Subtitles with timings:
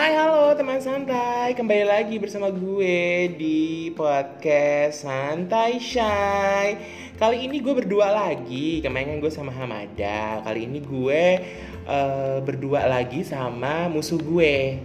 [0.00, 1.52] Hai halo teman santai.
[1.52, 6.66] Kembali lagi bersama gue di podcast Santai Shy.
[7.20, 10.40] Kali ini gue berdua lagi Kemarin kan gue sama Hamada.
[10.40, 11.24] Kali ini gue
[11.84, 14.80] uh, berdua lagi sama musuh gue.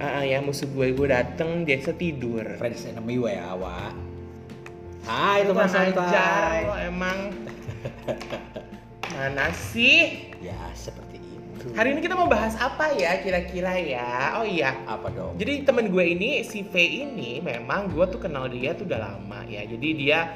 [0.00, 3.92] Ah uh, ya musuh gue gue dateng dia tidur Friends enemy ya Wak
[5.04, 6.00] Hai teman santai.
[6.00, 7.18] ajar lo emang?
[9.20, 10.32] Mana sih?
[10.40, 11.09] Ya seperti
[11.60, 14.40] itu Hari ini kita mau bahas apa ya kira-kira ya?
[14.40, 15.36] Oh iya, Apa dong?
[15.36, 19.44] Jadi temen gue ini si V ini memang gue tuh kenal dia tuh udah lama
[19.44, 19.68] ya.
[19.68, 20.32] Jadi dia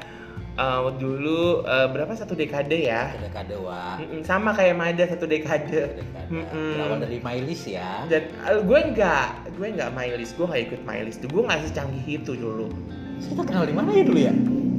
[0.61, 3.17] uh, dulu uh, berapa satu dekade ya?
[3.17, 5.97] Dekade Wak Mm-mm, sama kayak Mada satu dekade.
[5.97, 6.71] Dekade Mm-mm.
[6.77, 11.15] Berawal dari Mylis ya Dan uh, gue nggak, gue nggak mylis, gue nggak ikut mylis
[11.17, 11.29] tuh.
[11.33, 12.69] Gue nggak secanggih itu dulu.
[13.17, 14.33] Kita kenal di mana ya dulu ya?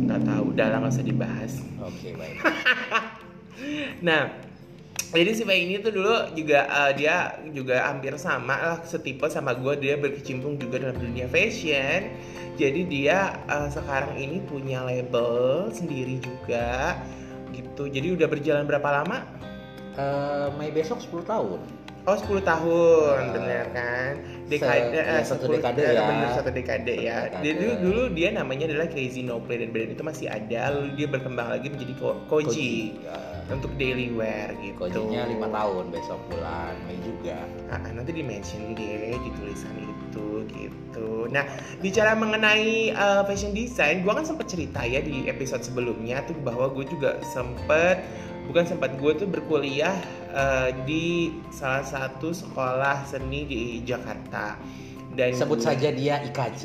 [0.06, 1.52] Nggak tahu, udah lah nggak usah dibahas.
[1.82, 2.38] Oke baik
[4.06, 4.45] Nah,
[5.14, 9.54] jadi si Mei ini tuh dulu juga uh, dia juga hampir sama lah setipe sama
[9.54, 12.10] gue dia berkecimpung juga dalam dunia fashion.
[12.56, 16.96] Jadi dia uh, sekarang ini punya label sendiri juga
[17.52, 17.86] gitu.
[17.86, 19.22] Jadi udah berjalan berapa lama?
[19.96, 21.60] Eh, Mei besok 10 tahun
[22.06, 24.12] Oh 10 tahun, Uh, bener kan?
[24.48, 26.02] Se- Dekade, ya, eh, satu 10 dekade eh, ya.
[26.04, 27.16] Bener satu dekade ya.
[27.24, 27.42] Dekade.
[27.42, 30.60] Dia dulu, dulu dia namanya adalah Crazy No Play dan brand itu masih ada.
[30.70, 34.78] Lalu dia berkembang lagi menjadi Ko- Koji, Ya, untuk daily wear gitu.
[34.80, 37.38] Kojinya 5 tahun besok bulan Mei juga
[37.68, 41.26] Ah, nanti di mention deh di tulisan itu gitu.
[41.28, 41.42] Nah,
[41.78, 46.70] bicara mengenai uh, fashion design, gue kan sempat cerita ya di episode sebelumnya tuh bahwa
[46.70, 48.02] gue juga sempet
[48.46, 49.94] bukan sempat gue tuh berkuliah
[50.30, 54.56] uh, di salah satu sekolah seni di Jakarta.
[55.12, 56.62] Dan Sebut gue- saja dia IKJ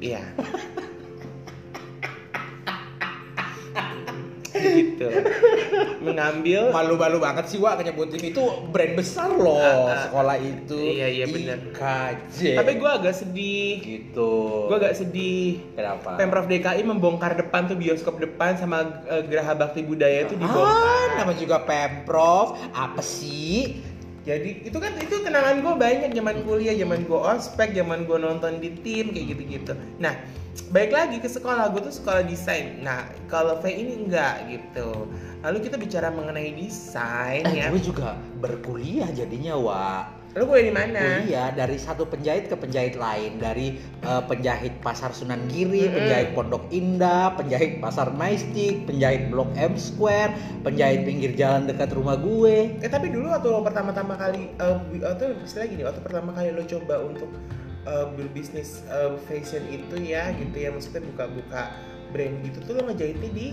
[0.00, 0.22] Iya.
[4.66, 5.06] Gitu.
[6.00, 9.98] Mengambil Malu-malu banget sih Wak nyebutin itu brand besar loh Ah, ah.
[10.02, 11.58] sekolah itu Iya, iya, bener.
[11.70, 13.72] IKJ tapi gue agak sedih.
[13.80, 14.32] gitu
[14.66, 15.60] Gue agak sedih.
[15.72, 20.80] kenapa Pemprov DKI membongkar depan tuh bioskop depan sama eh, Geraha Bakti Budaya itu dibongkar.
[20.80, 23.80] Ah, nama juga Pemprov apa sih
[24.24, 28.56] Jadi itu kan itu kenangan gue banyak zaman kuliah, zaman gue ospek, zaman gue nonton
[28.56, 29.72] di tim kayak gitu-gitu.
[29.98, 30.16] Nah,
[30.70, 32.78] baik lagi ke sekolah gue tuh sekolah desain.
[32.82, 35.10] Nah, kalau V ini enggak gitu.
[35.44, 37.68] Lalu kita bicara mengenai desain ya.
[37.68, 40.04] eh, gue juga berkuliah jadinya Wak
[40.34, 40.98] Lu kuliah di mana?
[41.22, 45.94] kuliah dari satu penjahit ke penjahit lain dari eh, penjahit pasar Sunan Giri, Mm-mm.
[45.94, 50.34] penjahit Pondok Indah, penjahit pasar Majestic, penjahit Blok M Square,
[50.66, 52.82] penjahit pinggir jalan dekat rumah gue.
[52.82, 54.50] Eh tapi dulu waktu lo pertama-tama kali
[54.90, 57.30] bi- atau istilah gini, waktu pertama kali lo coba untuk
[57.84, 61.62] eh, berbisnis eh, fashion itu ya gitu ya maksudnya buka-buka
[62.10, 63.48] brand gitu tuh lo ngejahitnya di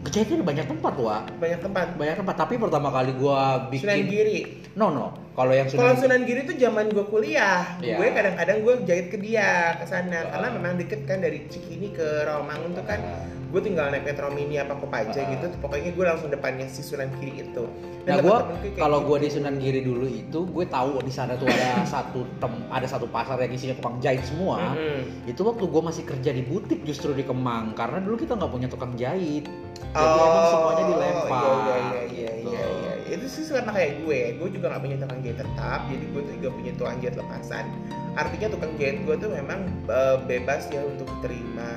[0.00, 1.22] Kejahitnya di banyak tempat, Wak.
[1.36, 1.86] banyak tempat.
[2.00, 4.38] Banyak tempat, tapi pertama kali gua Sunan bikin Giri.
[4.72, 5.12] No, no.
[5.36, 8.00] Kalau yang Kalau Sunan, Sunan Giri tuh zaman gue kuliah, Iya.
[8.00, 10.52] gue kadang-kadang gue jahit ke dia ke sana karena Ah.
[10.56, 13.28] memang deket kan dari Cikini ke Rawamangun tuh kan Ah.
[13.50, 15.26] Gue tinggal naik metro mini apa kopaja Ah.
[15.28, 17.66] gitu pokoknya gue langsung depannya si Sunan Giri itu
[18.00, 18.38] Nah, Dan gue
[18.80, 19.24] kalau gue gitu.
[19.24, 23.04] di Sunan Giri dulu itu, gue tahu di sana tuh ada satu tem, ada satu
[23.04, 24.72] pasar yang isinya tukang jahit semua.
[24.72, 25.28] Mm-mm.
[25.28, 28.68] Itu waktu gue masih kerja di butik justru di Kemang, karena dulu kita nggak punya
[28.72, 29.44] tukang jahit.
[29.92, 31.42] Jadi Oh, emang semuanya dilempar.
[31.44, 32.48] Iya iya iya iya gitu.
[32.48, 32.92] iya, iya.
[33.12, 34.20] Itu sih sama kayak gue.
[34.40, 35.80] Gue juga nggak punya tukang jahit tetap.
[35.84, 37.64] Jadi gue juga punya tukang jahit lepasan.
[38.10, 41.76] Artinya tukang jahit gue tuh memang eh, bebas ya untuk terima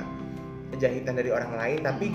[0.78, 1.78] jahitan dari orang lain.
[1.84, 2.06] Tapi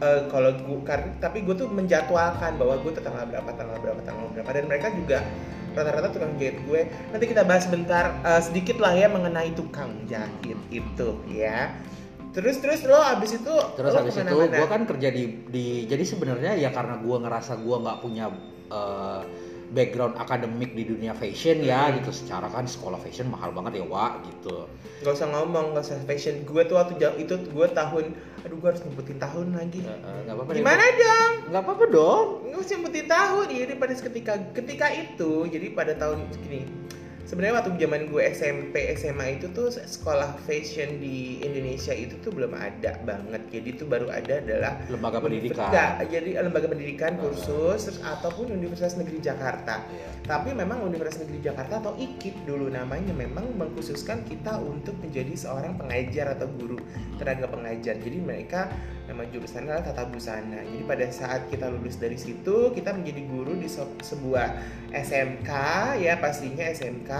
[0.00, 4.00] eh, kalau gue karena tapi gue tuh menjadwalkan bahwa gue tuh tanggal berapa tanggal berapa
[4.04, 5.18] tanggal berapa dan mereka juga
[5.74, 6.80] rata-rata tukang jahit gue.
[7.10, 11.74] Nanti kita bahas bentar eh, sedikit lah ya mengenai tukang jahit itu ya.
[12.34, 16.02] Terus terus lo abis itu Terus lo habis itu gue kan kerja di, di jadi
[16.02, 18.26] sebenarnya ya karena gue ngerasa gue nggak punya
[18.74, 19.22] eh,
[19.70, 21.98] background akademik di dunia fashion ya Hmm.
[21.98, 22.10] gitu.
[22.10, 24.68] Secara kan sekolah fashion mahal banget ya Wak gitu.
[25.00, 28.12] Gak usah ngomong, gak usah fashion Gue tuh waktu jam itu gue tahun
[28.44, 30.50] Aduh gue harus nyebutin tahun lagi Eh, eh, nggak apa-apa.
[30.50, 31.32] deh, Gimana dong?
[31.48, 32.26] Nggak apa-apa dong.
[32.48, 36.60] Gak usah nyebutin tahun Jadi pada ketika ketika itu Jadi pada tahun gini
[37.24, 42.52] Sebenarnya waktu zaman gue SMP, SMA itu tuh sekolah fashion di Indonesia itu tuh belum
[42.52, 45.72] ada banget Jadi tuh baru ada adalah Lembaga pendidikan.
[45.72, 50.08] Enggak, jadi lembaga pendidikan, kursus, terus ataupun Universitas Negeri Jakarta Iya.
[50.24, 55.76] tapi memang Universitas Negeri Jakarta atau IKIP dulu namanya memang mengkhususkan kita untuk menjadi seorang
[55.76, 56.80] pengajar atau guru
[57.20, 58.00] tenaga pengajar.
[58.00, 58.72] Jadi mereka
[59.04, 60.64] nama jurusannya adalah tata busana.
[60.64, 63.68] Jadi pada saat kita lulus dari situ kita menjadi guru di
[64.00, 64.48] sebuah
[64.94, 65.50] SMK
[66.00, 67.10] ya pastinya SMK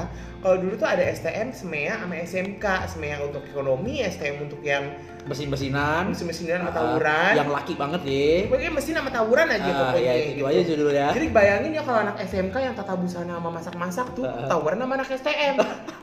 [0.44, 4.92] kalau dulu tuh ada STM SMEA sama SMK SMEA untuk ekonomi STM untuk yang
[5.24, 9.76] mesin-mesinan mesin-mesinan sama Ah, tawuran yang laki banget ya pokoknya mesin sama tawuran aja Ah,
[9.88, 10.44] pokoknya ya, itu gitu.
[10.44, 14.44] aja judulnya Jadi bayangin ya kalau anak SMK yang tata busana sama masak-masak tuh Ah.
[14.44, 15.54] tawuran sama anak STM.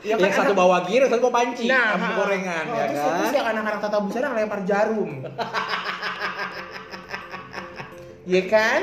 [0.02, 2.98] Ya yang satu anak- bawa gear satu bawa panci nah, sama gorengan oh, ya terus,
[2.98, 5.10] kan terus yang anak-anak tata busana ngelempar jarum.
[8.22, 8.80] Iya kan?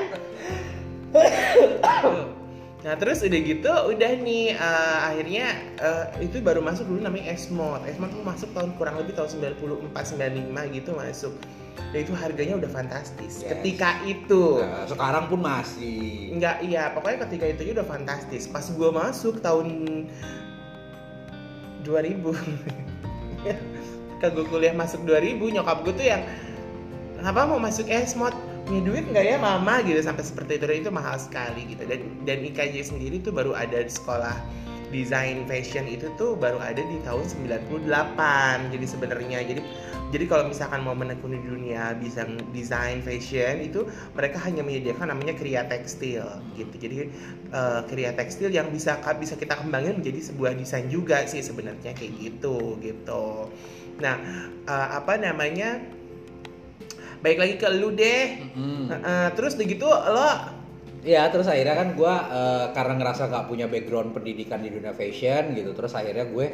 [2.79, 5.45] Nah terus udah gitu, udah nih eh, akhirnya
[5.79, 7.83] eh, itu baru masuk dulu namanya Esmod.
[7.83, 11.33] Esmod tuh masuk tahun kurang lebih tahun 94 95 gitu masuk.
[11.91, 13.43] Dan itu harganya udah fantastis.
[13.43, 13.51] Yes.
[13.55, 14.63] Ketika itu.
[14.63, 18.47] Nah, sekarang pun masih Enggak, iya, pokoknya ketika itu udah fantastis.
[18.47, 19.67] Pas gua masuk tahun
[21.83, 22.19] 2000
[24.19, 26.21] ke gue kuliah masuk 2000 nyokap gue tuh yang
[27.23, 28.35] apa mau masuk esmod
[28.69, 29.81] punya duit nggak ya mama?
[29.81, 30.65] Gitu sampai seperti itu.
[30.69, 31.81] Dan itu mahal sekali gitu.
[31.89, 34.37] Dan dan IKJ sendiri tuh baru ada di sekolah
[34.89, 39.61] desain fashion itu tuh baru ada di tahun 98 jadi sebenarnya jadi
[40.09, 43.85] jadi kalau misalkan mau menekuni dunia bisa desain fashion itu
[44.17, 46.25] mereka hanya menyediakan namanya kriya tekstil
[46.57, 46.75] gitu.
[46.81, 47.13] Jadi
[47.53, 52.13] eh, kriya tekstil yang bisa bisa kita kembangin menjadi sebuah desain juga sih sebenarnya kayak
[52.17, 53.53] gitu gitu.
[54.01, 54.17] Nah
[54.65, 55.77] eh, apa namanya
[57.19, 58.51] baik lagi ke lu deh.
[58.55, 58.89] Mm-mm.
[58.89, 60.59] Eh, eh, terus begitu lo
[60.99, 62.13] Ya terus akhirnya kan gue
[62.75, 66.47] karena ngerasa nggak punya background pendidikan di dunia fashion gitu terus akhirnya gue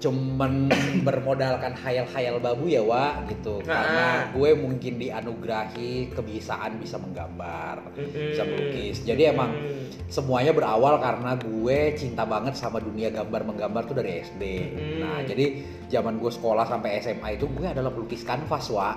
[0.00, 0.72] cuman
[1.06, 3.60] bermodalkan hayal-hayal babu ya wa gitu.
[3.60, 9.04] Karena gue mungkin dianugerahi kebiasaan bisa menggambar bisa melukis.
[9.04, 9.52] Jadi emang
[10.06, 14.42] semuanya berawal karena gue cinta banget sama dunia gambar menggambar tuh dari SD
[15.02, 18.94] nah jadi zaman gue sekolah sampai SMA itu gue adalah pelukis kanvas wa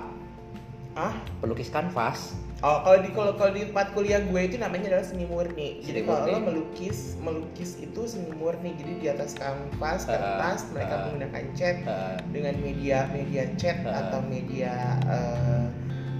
[1.00, 5.06] ah pelukis kanvas Oh, kalau di kalau kalau di tempat kuliah gue itu namanya adalah
[5.08, 5.80] seni murni.
[5.80, 8.76] Jadi Seni kalau lo melukis, melukis itu seni murni.
[8.76, 11.00] Jadi di atas kanvas, kertas, mereka ah.
[11.08, 14.04] menggunakan cat eh, dengan media media cat Ah.
[14.04, 14.76] atau media
[15.08, 15.64] eh,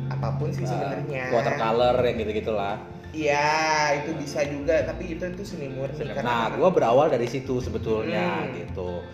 [0.08, 1.28] apa pun sih sebenarnya.
[1.28, 2.80] watercolor yang gitu gitulah
[3.12, 3.52] Iya,
[4.00, 6.08] itu bisa juga, tapi itu itu seni murni.
[6.08, 8.56] karena Nah, gue berawal dari situ sebetulnya Hmm.
[8.56, 9.04] gitu.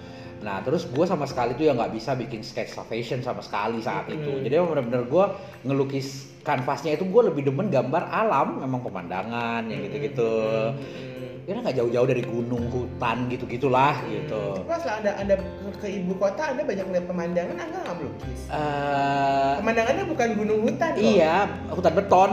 [0.47, 4.07] Nah, terus gue sama sekali tuh ya nggak bisa bikin sketsa fashion sama sekali saat
[4.07, 4.31] itu.
[4.31, 4.47] Hmm.
[4.47, 5.25] Jadi emang bener-bener gue
[5.67, 10.31] ngelukis kanvasnya itu gue lebih demen gambar alam, memang pemandangan yang gitu-gitu.
[10.71, 14.11] Hmm, Ya nggak jauh-jauh dari gunung, hutan gitu-gitulah hmm.
[14.23, 14.43] gitu.
[14.71, 15.35] Pas lah anda anda
[15.83, 18.41] ke ibu kota, anda banyak lihat pemandangan, anda nggak melukis.
[18.47, 21.03] Eh, Pemandangannya bukan gunung hutan loh.
[21.03, 22.31] iya, hutan beton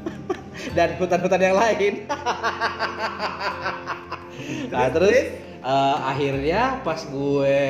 [0.78, 1.94] dan hutan-hutan yang lain.
[4.74, 7.60] nah, terus eh, akhirnya pas gue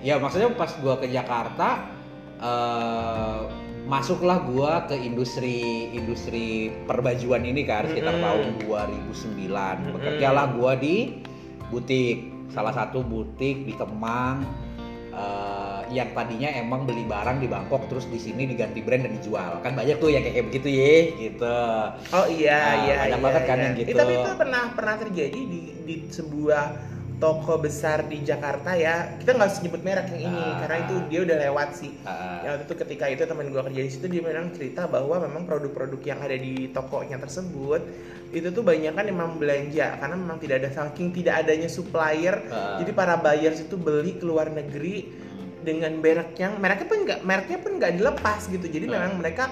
[0.00, 1.88] ya maksudnya pas gue ke Jakarta
[2.40, 3.40] eh,
[3.90, 8.24] masuklah gue ke industri industri perbajuan ini kan sekitar Mm-mm.
[8.24, 8.46] tahun
[9.10, 10.96] 2009 bekerjalah gue di
[11.74, 14.42] butik salah satu butik di Kemang
[15.10, 19.58] eh, yang tadinya emang beli barang di Bangkok terus di sini diganti brand dan dijual
[19.62, 21.56] kan banyak tuh yang kayak begitu ya gitu
[22.10, 23.64] Oh iya Nah, iya banyak iya, banget kan iya.
[23.66, 23.90] yang gitu.
[23.90, 26.64] Eh, tapi itu pernah pernah terjadi di di sebuah
[27.20, 29.14] toko besar di Jakarta ya.
[29.14, 30.56] Kita nggak usah nyebut merek yang ini Ah.
[30.58, 31.92] karena itu dia udah lewat sih.
[32.00, 35.20] Eh, Ya waktu itu ketika itu teman gua kerja di situ dia memang cerita bahwa
[35.20, 37.84] memang produk-produk yang ada di tokonya tersebut
[38.30, 42.40] itu tuh banyak kan memang belanja karena memang tidak ada saking tidak adanya supplier.
[42.40, 45.12] eh, Jadi para buyers itu beli ke luar negeri
[45.60, 48.64] dengan merek yang mereknya pun nggak mereknya pun nggak dilepas gitu.
[48.64, 48.92] Jadi Ah.
[48.96, 49.44] memang mereka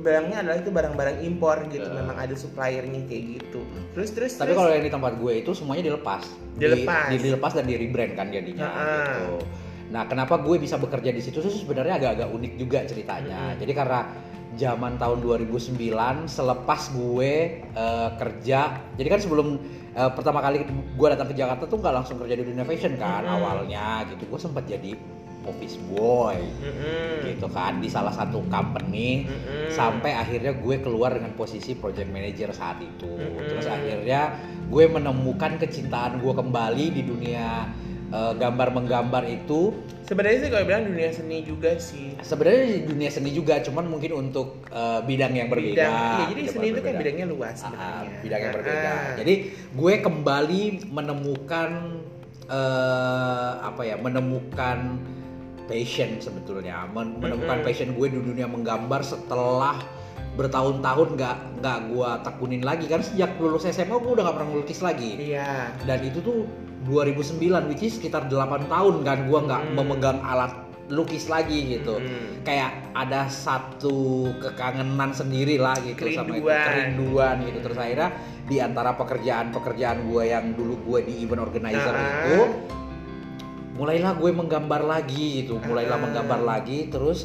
[0.00, 1.86] barangnya adalah itu barang-barang impor gitu.
[1.86, 1.96] Ah.
[2.00, 3.60] Memang ada suppliernya kayak gitu.
[3.92, 7.08] Terus terus tapi kalau yang di tempat gue itu semuanya dilepas Di- Dilepas.
[7.08, 8.86] di, dilepas dan di rebrand kan jadinya Ah.
[9.14, 9.44] gitu
[9.90, 13.58] nah kenapa gue bisa bekerja di situ sih sebenarnya agak-agak unik juga ceritanya Mm-mm.
[13.58, 14.00] jadi karena
[14.52, 15.74] zaman tahun 2009
[16.26, 17.32] selepas gue
[17.66, 18.60] eh, kerja
[18.94, 19.58] jadi kan sebelum
[19.90, 23.26] eh, pertama kali gue datang ke Jakarta tuh nggak langsung kerja di dunia fashion kan
[23.26, 23.34] Mm-mm.
[23.34, 24.94] awalnya gitu gue sempat jadi
[25.42, 27.24] office boy Mm-mm.
[27.24, 29.72] gitu kan di salah satu company Mm-mm.
[29.72, 33.48] sampai akhirnya gue keluar dengan posisi project manager saat itu Mm-mm.
[33.48, 34.36] terus akhirnya
[34.68, 37.72] gue menemukan kecintaan gue kembali di dunia
[38.08, 39.72] eh, gambar menggambar itu
[40.04, 42.18] sebenarnya sih kalau bilang dunia seni juga sih.
[42.18, 46.52] sebenarnya dunia seni juga cuman mungkin untuk eh, bidang yang berbeda Bidang, iya, jadi bidang
[46.52, 48.18] seni itu kan bidangnya luas Ah, sebenarnya.
[48.20, 49.14] bidang yang Ah, berbeda ah.
[49.16, 49.34] jadi
[49.70, 51.70] gue kembali menemukan
[52.50, 54.78] eh, apa ya menemukan
[55.70, 57.64] passion sebetulnya Men- menemukan Mm-mm.
[57.64, 59.78] passion gue di dunia menggambar setelah
[60.32, 64.80] bertahun-tahun nggak nggak gue tekunin lagi kan sejak lulus SMA gue udah nggak pernah ngelukis
[64.80, 65.74] lagi Iya.
[65.80, 66.46] dan itu tuh
[66.82, 68.34] 2009 which is sekitar 8
[68.66, 69.74] tahun kan gue nggak Hmm.
[69.76, 70.52] memegang alat
[70.88, 72.42] lukis lagi gitu Mm.
[72.42, 76.66] kayak ada satu kekangenan sendiri lah gitu sama itu Kerinduan.
[76.66, 78.10] kerinduan gitu terus akhirnya
[78.44, 82.26] di antara pekerjaan-pekerjaan gue yang dulu gue di event organizer Ah.
[82.26, 82.38] itu
[83.80, 86.04] mulailah gue menggambar lagi gitu mulailah Ah.
[86.04, 87.24] menggambar lagi terus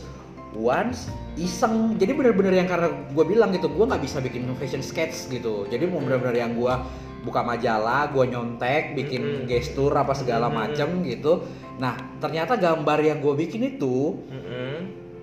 [0.56, 5.28] once iseng jadi bener-bener yang karena gue bilang gitu gue nggak bisa bikin fashion sketch
[5.28, 6.72] gitu jadi mau bener-bener yang gue
[7.28, 9.52] buka majalah gue nyontek bikin Mm-mm.
[9.52, 11.44] gestur apa segala macem gitu
[11.76, 11.92] nah
[12.24, 14.76] ternyata gambar yang gue bikin itu Mm-mm.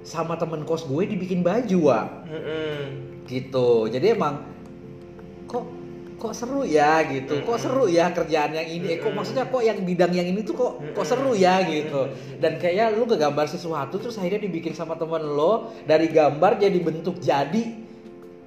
[0.04, 2.80] sama temen kos gue dibikin baju wa Mm-mm.
[3.24, 4.44] gitu jadi emang
[6.22, 7.42] kok seru ya gitu.
[7.42, 8.94] Kok seru ya kerjaan yang ini.
[8.94, 12.06] Eh, kok maksudnya kok yang bidang yang ini tuh kok kok seru ya gitu.
[12.38, 17.18] Dan kayak lu ngegambar sesuatu terus akhirnya dibikin sama temen lo dari gambar jadi bentuk
[17.18, 17.82] jadi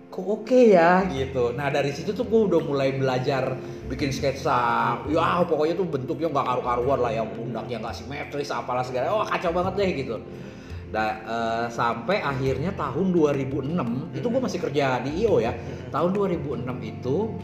[0.07, 1.51] kok oke ya gitu.
[1.51, 3.59] Nah dari situ tuh gue udah mulai belajar
[3.91, 4.95] bikin sketsa.
[5.11, 9.11] Ya pokoknya tuh bentuknya nggak karu-karuan lah yang pundaknya nggak simetris apalah segala.
[9.11, 10.17] Wah kacau banget deh gitu.
[10.95, 15.51] Nah, eh, sampai akhirnya tahun 2006 itu gue masih kerja di IO ya.
[15.91, 17.35] Tahun 2006 itu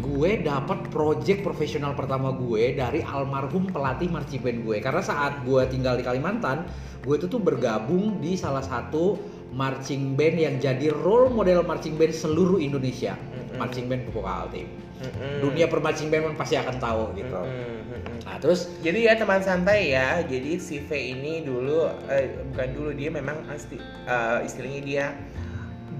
[0.00, 4.76] gue dapat project profesional pertama gue dari almarhum pelatih marching band gue.
[4.80, 6.64] Karena saat gue tinggal di Kalimantan,
[7.04, 9.20] gue itu tuh bergabung di salah satu
[9.52, 13.12] marching band yang jadi role model marching band seluruh Indonesia.
[13.20, 13.60] Mm-mm.
[13.60, 14.64] Marching band Pupuk Altim.
[15.02, 15.44] Mm-mm.
[15.44, 17.36] Dunia permarching band pasti akan tahu gitu.
[17.36, 18.24] Mm-mm.
[18.24, 20.24] Nah, terus Jadi ya teman santai ya.
[20.24, 23.76] Jadi si V ini dulu eh, bukan dulu dia memang asti,
[24.08, 25.06] eh, istilahnya dia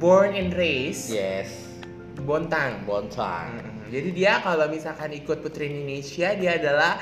[0.00, 1.68] born and raised yes,
[2.24, 2.88] Bontang.
[2.88, 3.58] Bontang.
[3.58, 3.71] Mm-mm.
[3.92, 6.96] Jadi dia kalau misalkan ikut Putri Indonesia dia adalah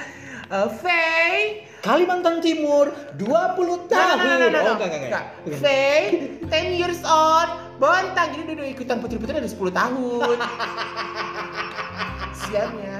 [0.50, 4.16] eh, Faye Kalimantan Timur 20 tahun.
[4.18, 5.24] No, no, no, no, Oh, enggak, enggak, enggak.
[5.62, 10.36] Faye 10 years old Bontang Jadi udah ikutan Putri-Putri ada 10 tahun.
[12.42, 12.96] Siannya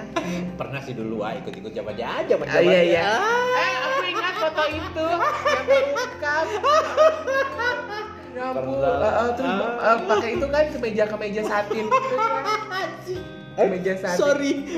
[0.54, 3.10] Pernah sih dulu ah ikut-ikut zaman aja zaman Ah, iya iya.
[3.58, 5.06] Eh aku ingat foto itu.
[5.58, 6.46] Yang bokap
[8.30, 8.78] Ya ampun.
[8.78, 11.84] Eh, eh, Terus eh, pakai itu kan kemeja-kemeja satin.
[11.90, 13.39] Gitu kan.
[13.58, 14.52] Kemeja satin sorry.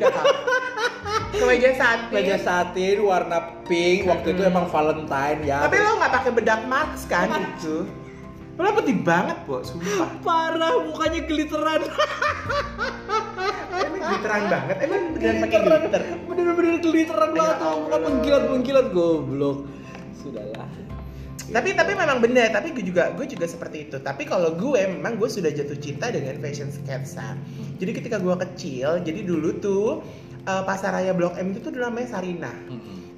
[1.32, 5.64] Kemeja satin Meja satin warna pink waktu itu emang Valentine ya.
[5.64, 7.88] Tapi lo nggak pakai bedak Max kan itu?
[8.60, 10.22] Lo putih banget, Bo, sumpah.
[10.22, 11.82] parah mukanya glitteran.
[13.72, 14.76] Emang glitteran banget.
[14.86, 16.02] Emang beneran pakai glitter.
[16.28, 19.58] Bener-bener glitteran Ya banget tuh, muka mengkilat-mengkilat goblok.
[20.20, 20.68] Sudahlah.
[21.52, 22.49] Tapi tapi memang bener.
[22.49, 24.00] Tapi gue juga gue juga seperti itu.
[24.00, 27.37] Tapi kalau gue memang gue sudah jatuh cinta dengan fashion sketsa.
[27.76, 30.00] Jadi ketika gue kecil, jadi dulu tuh
[30.49, 32.56] eh, pasaraya Blok M itu tuh dulu namanya Sarinah.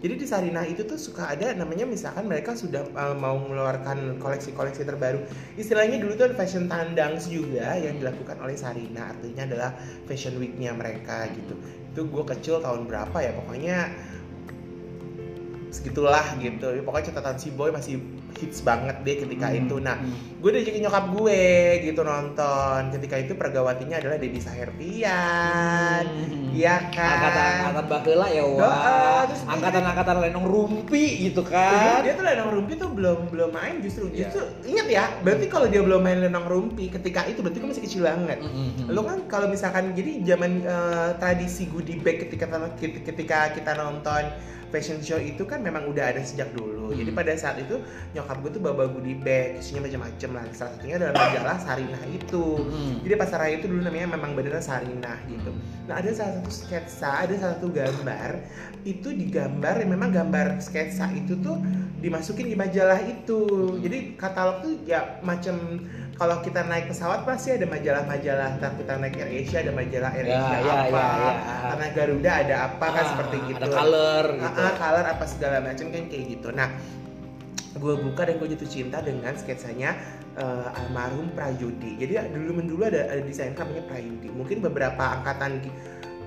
[0.05, 4.85] Jadi di Sarinah itu tuh suka ada namanya misalkan mereka sudah uh, mau mengeluarkan koleksi-koleksi
[4.85, 5.25] terbaru.
[5.57, 9.17] Istilahnya dulu tuh ada fashion tandangs juga yang dilakukan oleh Sarinah.
[9.17, 9.71] Artinya adalah
[10.05, 11.57] fashion week-nya mereka gitu.
[11.97, 13.76] Itu gue kecil tahun berapa ya pokoknya
[15.73, 16.85] segitulah gitu.
[16.85, 17.97] Pokoknya catatan si boy masih
[18.35, 19.59] hits banget deh ketika Hmm.
[19.61, 19.76] itu.
[19.79, 20.14] Nah, Hmm.
[20.38, 21.43] gue diajakin nyokap gue
[21.83, 22.81] gitu nonton.
[22.91, 26.05] Ketika itu pergawatinya adalah Dedi Saherpian.
[26.05, 26.50] Hmm.
[26.50, 27.11] Iya kan?
[27.11, 29.23] Angkatan-angkatan baheula ya wah.
[29.25, 32.00] dia- Angkatan-angkatan lenong rumpi gitu Jadi kan.
[32.03, 34.07] dia tuh lenong rumpi tuh belum belum main justru.
[34.09, 34.29] Iya.
[34.29, 37.83] Justru ingat ya, berarti kalau dia belum main lenong rumpi ketika itu berarti gue masih
[37.83, 38.38] kecil banget.
[38.38, 38.87] Mm-mm.
[38.88, 42.47] Lo kan kalau misalkan jadi zaman eh, tradisi goodie bag ketika
[43.03, 44.25] ketika kita nonton
[44.75, 46.90] fashion show itu kan memang udah ada sejak dulu.
[46.90, 47.19] Jadi Hmm.
[47.23, 47.78] pada saat itu
[48.11, 50.45] nyokap gue tuh bawa goodie bag, isinya macam-macam lah.
[50.50, 52.47] Salah satunya adalah majalah Sarinah itu.
[52.59, 53.07] Mm-mm.
[53.07, 55.54] Jadi pasar raya itu dulu namanya memang beneran Sarinah gitu.
[55.87, 58.31] Nah ada salah satu sketsa, ada salah satu gambar
[58.85, 61.57] itu digambar, yang memang gambar sketsa itu tuh
[62.02, 63.40] dimasukin di majalah itu.
[63.81, 65.57] Jadi katalog tuh ya macam
[66.14, 68.59] kalau kita naik pesawat pasti ada majalah-majalah.
[68.62, 71.54] Ntar kita naik Air Asia ada majalah Air Ya, Asia ya, apa, ya, ya.
[71.75, 73.59] karena Garuda ada apa kan Ah, seperti gitu.
[73.59, 74.61] Ada color Ah, gitu.
[74.62, 76.49] ah, color apa segala macam kan kayak gitu.
[76.54, 76.68] Nah,
[77.75, 79.90] gue buka dan gue jatuh cinta dengan sketsanya
[80.35, 81.99] eh, almarhum Prayudi.
[81.99, 84.28] Jadi dulu dulu ada, ada desainer namanya Prayudi.
[84.30, 85.62] Mungkin beberapa angkatan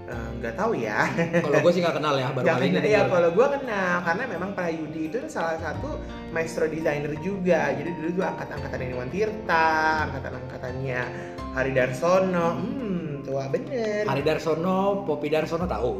[0.07, 1.05] eh, nggak tahu ya.
[1.37, 2.71] Kalau gue sih nggak kenal ya, baru kali ini.
[2.73, 3.11] kenal, ya denger.
[3.11, 5.99] kalau gue kenal karena memang Prayudi itu salah satu
[6.29, 7.71] maestro desainer juga.
[7.71, 9.67] Jadi dulu tuh angkat-angkatan Iwan Tirta,
[10.07, 11.01] angkatan-angkatannya
[11.51, 12.47] Hari Darsono.
[12.53, 14.05] Hmm, tua bener.
[14.05, 15.91] Hari Darsono, Popi Darsono tahu.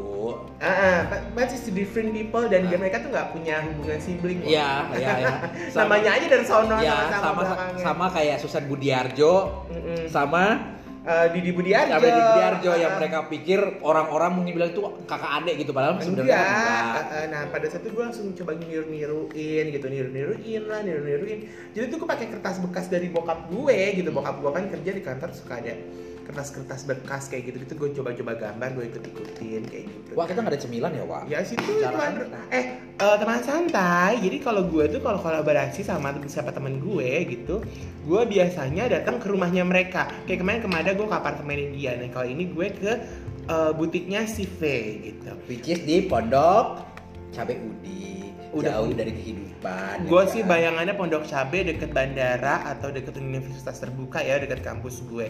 [0.57, 2.75] Ah, but it's different people dan Ah.
[2.75, 4.41] mereka tuh nggak punya hubungan sibling.
[4.41, 5.35] Iya, iya, iya.
[5.77, 7.81] Namanya aja dari sono ya, sama-sama sama belakangnya.
[7.81, 9.33] sama kayak Susan Budiarjo
[9.69, 10.01] Mm-mm.
[10.07, 10.43] sama
[11.07, 11.87] Eh, Didi Budiarjo.
[11.95, 16.03] Gabriel Didi Budiarjo yang Ah, mereka pikir orang-orang mungkin bilang itu kakak adik gitu padahal
[16.03, 17.31] sebenarnya Enggak.
[17.31, 21.47] Nah pada saat itu gue langsung coba niru-niruin gitu, niru-niruin lah, niru-niruin.
[21.71, 24.09] Jadi tuh gue pakai kertas bekas dari bokap gue gitu.
[24.11, 25.79] Bokap gue kan kerja di kantor suka ada
[26.27, 30.53] kertas-kertas bekas kayak gitu gitu gue coba-coba gambar gue ikut-ikutin kayak gitu Wah kita nggak
[30.53, 31.21] ada cemilan ya Wak?
[31.31, 32.51] ya situ teman santai.
[32.51, 32.65] eh
[32.99, 37.63] eh, teman santai jadi kalau gue tuh kalau kolaborasi sama siapa temen gue gitu
[38.03, 42.11] gue biasanya datang ke rumahnya mereka kayak kemarin ke mana gue ke apartemen dia nah
[42.11, 42.91] kalau ini gue ke
[43.47, 44.61] eh, butiknya si V
[45.07, 46.83] gitu Which is di Pondok
[47.31, 48.27] Cabe Udi.
[48.55, 48.79] Udah.
[48.79, 50.07] Jauh dari kehidupan.
[50.07, 50.49] gue ya sih kan?
[50.55, 55.27] bayangannya Pondok Cabe deket bandara atau deket universitas terbuka ya deket kampus gue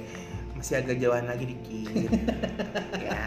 [0.57, 2.09] masih agak jauhan lagi dikit
[3.05, 3.17] ya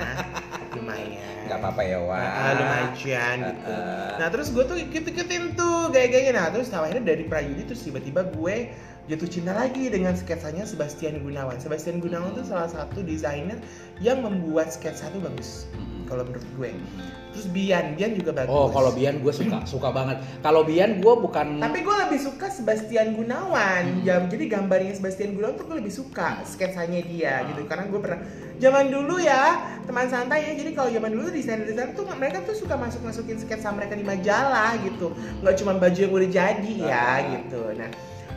[0.74, 2.14] lumayan Nggak apa-apa ya Wak.
[2.30, 3.74] Ah, lumayan gitu.
[3.74, 6.32] Ah, Nah terus gue tuh ikut-ikutin tuh gaya-gayanya.
[6.38, 8.70] Nah terus akhirnya dari Prayudi terus tiba-tiba gue
[9.10, 11.58] jatuh cinta lagi dengan sketsanya Sebastian Gunawan.
[11.58, 13.58] Sebastian Gunawan tuh salah satu desainer
[13.98, 15.99] yang membuat sketsa tuh bagus Mm-mm.
[16.10, 16.70] Kalau menurut gue.
[17.30, 18.50] Terus Bian, Bian juga bagus.
[18.50, 20.18] Oh, kalau Bian gue suka, suka banget.
[20.42, 23.82] Kalau Bian gue bukan tapi gue lebih suka Sebastian Gunawan.
[23.86, 24.02] Hmm.
[24.02, 27.48] Jam, jadi gambarnya Sebastian Gunawan tuh gue lebih suka sketsanya dia Ah.
[27.48, 27.62] gitu.
[27.64, 28.20] Karena gue pernah
[28.58, 30.52] zaman dulu ya teman santai ya.
[30.58, 34.74] Jadi kalau zaman dulu desainer-desainer tuh mereka tuh suka masuk masukin sketsa mereka di majalah
[34.82, 35.14] gitu.
[35.40, 37.18] Nggak cuma baju yang udah jadi ya Ah.
[37.30, 37.62] gitu.
[37.78, 37.90] Nah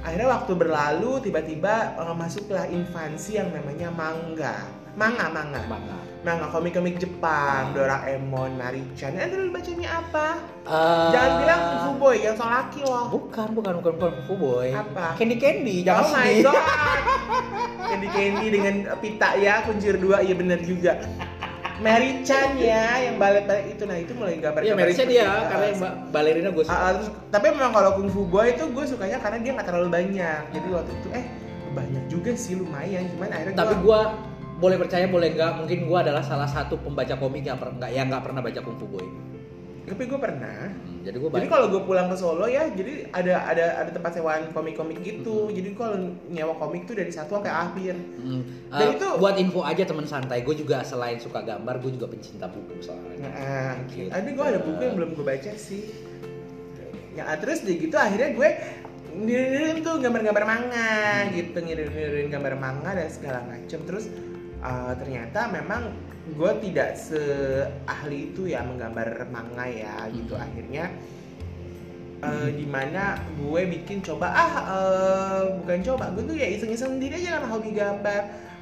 [0.05, 4.53] akhirnya waktu berlalu tiba-tiba eh, masuklah infansi yang namanya manga.
[4.93, 5.97] Manga, manga, manga.
[6.23, 7.75] Manga komik-komik Jepang.
[7.75, 9.11] Doraemon, Marichan.
[9.13, 10.27] Eh dulu bacanya apa?
[10.63, 13.11] Eh, Jangan bilang Fuboy yang soal laki loh.
[13.11, 14.71] Bukan, bukan, bukan, bukan Fuboy.
[14.71, 15.13] Apa?
[15.13, 16.43] Candy Candy, jangan oh my sedih.
[16.43, 16.63] god.
[17.89, 20.95] Candy Candy dengan pita ya, kuncir dua, iya bener juga.
[21.75, 24.63] Mary Chan ya, yang balet-balet itu, nah itu mulai gambar.
[24.63, 26.79] Iya, Mary Chan dia, karena yang ba- balerina gue suka.
[26.95, 30.41] Terus, tapi memang kalau Kung Fu Boy itu gue sukanya karena dia nggak terlalu banyak.
[30.49, 31.25] Jadi waktu itu eh
[31.73, 34.31] banyak juga sih lumayan, cuman akhirnya Tapi gua- gue
[34.63, 38.23] boleh percaya boleh nggak mungkin gue adalah salah satu pembaca komik yang pernah yang nggak
[38.23, 39.03] pernah baca Kung Fu Boy.
[39.83, 40.71] tapi gue pernah.
[40.71, 44.15] Hmm, jadi gue Jadi kalau gue pulang ke Solo ya, jadi ada ada ada tempat
[44.15, 45.51] sewaan komik-komik gitu.
[45.51, 45.99] Jadi kalau
[46.31, 47.91] nyewa komik tuh dari satu sampai akhir.
[48.15, 51.91] Hmm, Dan eh, itu- buat info aja teman santai, gue juga selain suka gambar, gue
[51.93, 53.27] juga pencinta buku soalnya.
[53.27, 54.07] Nah, Gitu.
[54.07, 55.83] tapi gue ada buku yang belum gue baca sih.
[57.13, 58.49] Ya terus di gitu akhirnya gue
[59.13, 60.95] ngirim tuh gambar-gambar manga
[61.29, 63.83] gitu, ngirim-ngirim gambar manga dan segala macem.
[63.83, 64.07] Terus
[64.63, 65.91] uh, ternyata memang
[66.23, 70.39] gue tidak seahli itu ya menggambar manga ya gitu.
[70.39, 70.87] Akhirnya
[72.23, 77.19] uh, di mana gue bikin coba ah uh, bukan coba gue tuh ya iseng-iseng sendiri
[77.19, 78.21] aja kan hobi gambar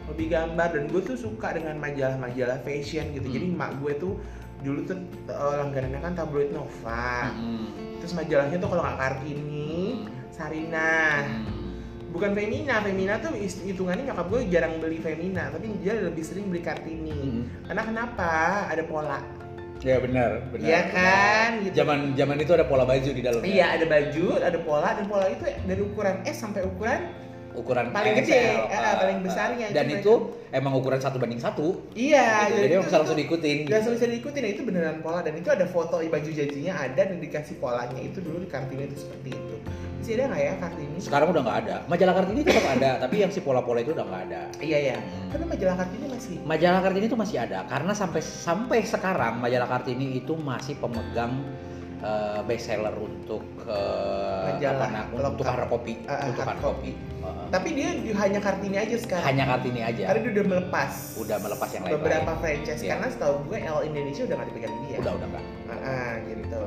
[0.09, 3.57] hobi gambar dan gue tuh suka dengan majalah-majalah fashion gitu jadi Hmm.
[3.61, 4.17] mak gue tuh
[4.61, 4.97] dulu tuh
[5.29, 7.69] uh, langganannya kan tabloid Nova Hmm.
[8.01, 11.50] terus majalahnya tuh kalau nggak Kartini Sarina Hmm.
[12.11, 16.59] Bukan Femina Femina tuh hitungannya nyokap gue jarang beli Femina tapi dia lebih sering beli
[16.59, 17.43] Kartini Hmm.
[17.65, 18.29] karena kenapa
[18.67, 19.19] ada pola
[19.81, 20.61] Ya benar, benar.
[20.61, 21.81] Iya kan, gitu.
[21.81, 23.49] Zaman zaman itu ada pola baju di dalamnya.
[23.49, 27.01] iya ada baju ada pola dan pola itu dari ukuran S sampai ukuran
[27.51, 30.13] Ukuran Paling XL, gede, eh, eh, paling besarnya Dan itu itu
[30.53, 31.81] emang ukuran satu banding satu.
[31.97, 32.61] iya gitu.
[32.61, 33.57] Jadi bisa langsung diikutin.
[33.67, 37.57] langsung bisa diikutin itu beneran pola dan itu ada foto baju jajinya ada dan dikasih
[37.57, 39.55] polanya itu dulu di Kartini itu seperti itu
[40.01, 41.75] masih ada nggak ya Kartini Sekarang udah nggak ada.
[41.85, 44.41] Majalah Kartini tetap ada, tapi yang si pola-pola itu udah nggak ada.
[44.59, 45.29] iya ya Hmm.
[45.31, 50.17] tapi majalah Kartini masih Majalah Kartini itu masih ada karena sampai sampai sekarang majalah Kartini
[50.17, 51.39] itu masih pemegang
[51.99, 56.91] eh, best seller untuk eh, Majalah, apa, nah, untuk hard copy, eh, untuk hard copy.
[57.21, 57.45] Heeh.
[57.47, 60.09] tapi dia di- hanya Kartini aja sekarang Hanya Kartini aja.
[60.09, 62.01] karena dia udah melepas Udah melepas yang lain-lain.
[62.01, 62.89] beberapa franchise Iya.
[62.91, 65.45] karena setahu gue L Indonesia udah nggak dipegang dia Udah udah enggak.
[65.63, 66.61] Ah, ah, gitu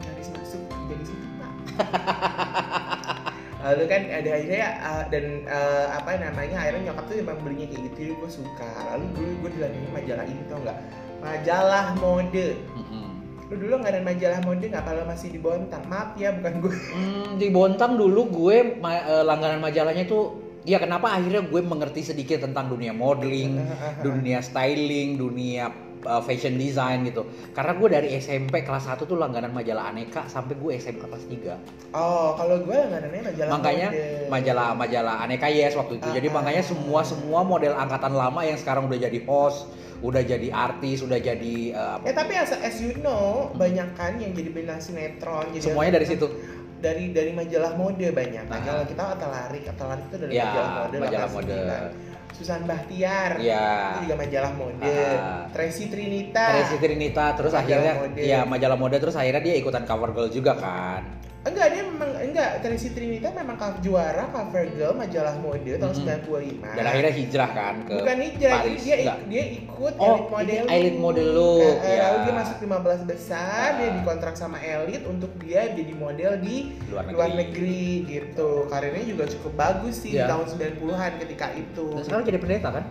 [0.00, 1.04] harus masuk jadi
[3.68, 7.82] lalu kan ada akhirnya uh, dan uh, apa namanya akhirnya nyokap tuh emang belinya kayak
[7.92, 8.70] gitu gue suka.
[8.94, 10.78] Lalu dulu gue dilangganin majalah ini tau nggak?
[11.18, 12.48] Majalah mode.
[12.78, 13.06] Mm-mm.
[13.48, 14.84] lu dulu nggak ada majalah mode nggak?
[14.84, 15.84] Kalau masih di Bontang?
[15.88, 20.36] Maaf ya bukan gue Hmm, di Bontang dulu gue ma- eh, langganan majalahnya tuh
[20.68, 23.56] ya kenapa akhirnya gue mengerti sedikit tentang dunia modeling,
[24.06, 25.72] dunia styling, dunia
[26.04, 27.24] uh, fashion design gitu.
[27.50, 31.96] Karena gue dari SMP kelas 1 tuh langganan majalah Aneka sampai gue SMA kelas 3.
[31.96, 34.28] oh kalau gue nggak ada majalah makanya mode.
[34.28, 36.08] majalah majalah Aneka Yes waktu itu.
[36.10, 36.68] Jadi Ah, makanya ah.
[36.68, 39.66] semua semua model angkatan lama yang sekarang udah jadi host,
[39.98, 44.20] udah jadi artis, udah jadi uh, apa eh tapi as, as you know banyak kan
[44.20, 46.28] yang jadi bintang sinetron jadi semuanya dari situ.
[46.78, 48.54] dari dari majalah mode banyak Ah.
[48.54, 51.34] majalah kita Atalarik Atalarik itu dari Ya, majalah mode majalah 89.
[51.34, 52.07] mode.
[52.38, 53.92] Susan Bahtiar Ya.
[53.92, 55.50] itu juga majalah mode Ah.
[55.50, 58.22] Tracy Trinita Tracy Trinita terus Majalah akhirnya mode.
[58.22, 61.02] ya majalah mode terus akhirnya dia ikutan cover girl juga kan.
[61.40, 66.00] Enggak dia memang enggak Tracy Trinita memang juara cover girl majalah mode tahun Mhm.
[66.20, 68.80] 95 Dan akhirnya hijrah kan ke bukan hijrah Paris.
[68.80, 69.18] dia Enggak.
[69.24, 72.02] dia ikut Oh, elite model elite model look, Eh, eh, ya.
[72.04, 77.02] lalu dia masuk 15 besar dia dikontrak sama elite untuk dia jadi model di luar
[77.04, 77.14] negeri.
[77.14, 80.26] luar negeri gitu karirnya juga cukup bagus sih Ya.
[80.26, 82.84] di tahun 90-an ketika itu Dan sekarang jadi pendeta kan?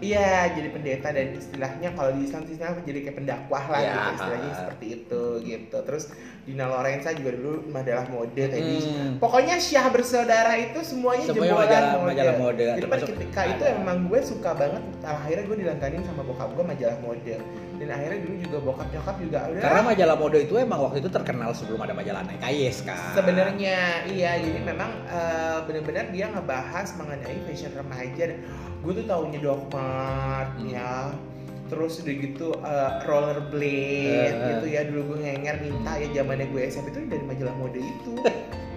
[0.00, 3.92] Iya, jadi pendeta dan istilahnya kalau di Islam istilahnya jadi kayak pendakwah lah Ya.
[3.92, 5.76] gitu istilahnya seperti itu gitu.
[5.78, 6.04] Terus
[6.40, 8.76] Dina Lorenza juga dulu majalah mode tadi.
[8.80, 9.12] Hmm.
[9.16, 12.08] Pokoknya Syah bersaudara itu semuanya, Semuanya jebolan majalah- mode.
[12.08, 13.76] majalah mode, Jadi termasuk ketika itu ada.
[13.76, 14.82] emang gue suka banget.
[15.00, 17.36] Akhirnya gue dilangganin sama bokap gue majalah mode.
[17.80, 19.62] Dan akhirnya dulu juga bokap nyokap juga udah.
[19.64, 23.16] Karena majalah mode itu emang waktu itu terkenal sebelum ada majalah Naik Kayes kan.
[23.16, 28.36] Sebenarnya iya, jadi memang eh, benar-benar dia ngebahas mengenai fashion remaja.
[28.84, 30.68] Gue tuh taunya Dogmart Hmm.
[30.68, 31.08] ya,
[31.72, 34.48] terus udah gitu eh, rollerblade eh.
[34.60, 34.80] gitu ya.
[34.84, 38.12] Dulu gue ngenger minta ya zamannya gue SMP itu dari majalah mode itu.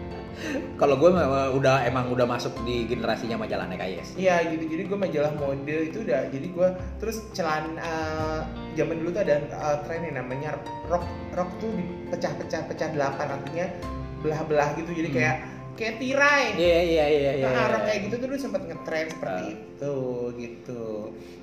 [0.76, 1.10] Kalau gue
[1.54, 4.14] udah emang udah masuk di generasinya majalah Kayes.
[4.18, 6.68] Iya gitu, jadi gue majalah mode itu udah, jadi gue
[7.00, 8.40] terus celana eh,
[8.76, 10.58] zaman dulu tuh ada eh, tren yang namanya
[10.90, 13.66] rok rok tuh dipecah-pecah pecah delapan artinya
[14.22, 15.18] belah-belah gitu, jadi Hmm.
[15.18, 15.36] kayak
[15.74, 16.46] kayak tirai.
[16.54, 17.48] Iya iya iya iya.
[17.50, 19.54] Nah, rok kayak gitu tuh dulu sempat ngetren seperti Ah.
[19.58, 19.96] itu
[20.38, 20.84] gitu.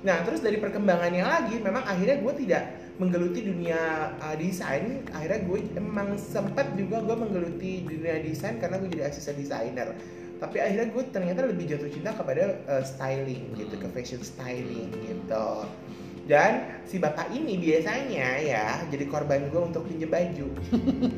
[0.07, 2.63] Nah, terus dari perkembangannya lagi, memang akhirnya gue tidak
[3.01, 5.01] menggeluti dunia uh, desain.
[5.09, 9.97] Akhirnya gue emang sempat juga gue menggeluti dunia desain karena gue jadi asisten desainer.
[10.37, 15.65] Tapi akhirnya gue ternyata lebih jatuh cinta kepada uh, styling gitu, ke fashion styling gitu.
[16.29, 20.47] Dan si bapak ini biasanya ya jadi korban gue untuk pinjem baju.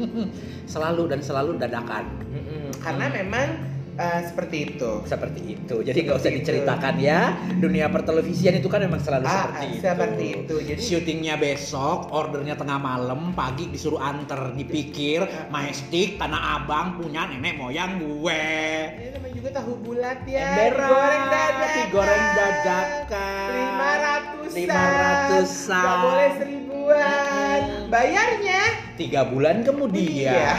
[0.74, 2.08] Selalu dan selalu dadakan.
[2.32, 2.72] Mm-mm.
[2.80, 4.92] Karena memang uh, seperti itu.
[5.04, 5.76] Seperti itu.
[5.82, 6.38] Jadi nggak usah itu.
[6.42, 7.20] diceritakan ya.
[7.56, 9.82] Dunia pertelevisian itu kan memang selalu Ah, seperti itu.
[9.82, 10.56] seperti itu.
[10.64, 17.56] Jadi Syutingnya besok, ordernya tengah malam, pagi disuruh anter, dipikir, Majestic, Tanah Abang punya nenek
[17.56, 18.46] moyang gue.
[18.94, 20.44] Ini namanya juga tahu bulat ya.
[20.44, 21.76] Emberan, Digoreng dadakan.
[21.80, 23.50] digoreng dadakan.
[23.50, 24.54] Lima ratusan.
[24.54, 25.84] Lima ratusan.
[25.84, 27.60] Gak boleh seribuan.
[27.64, 27.88] Hmm.
[27.88, 28.62] Bayarnya
[28.94, 30.54] Tiga bulan kemudian, Iya.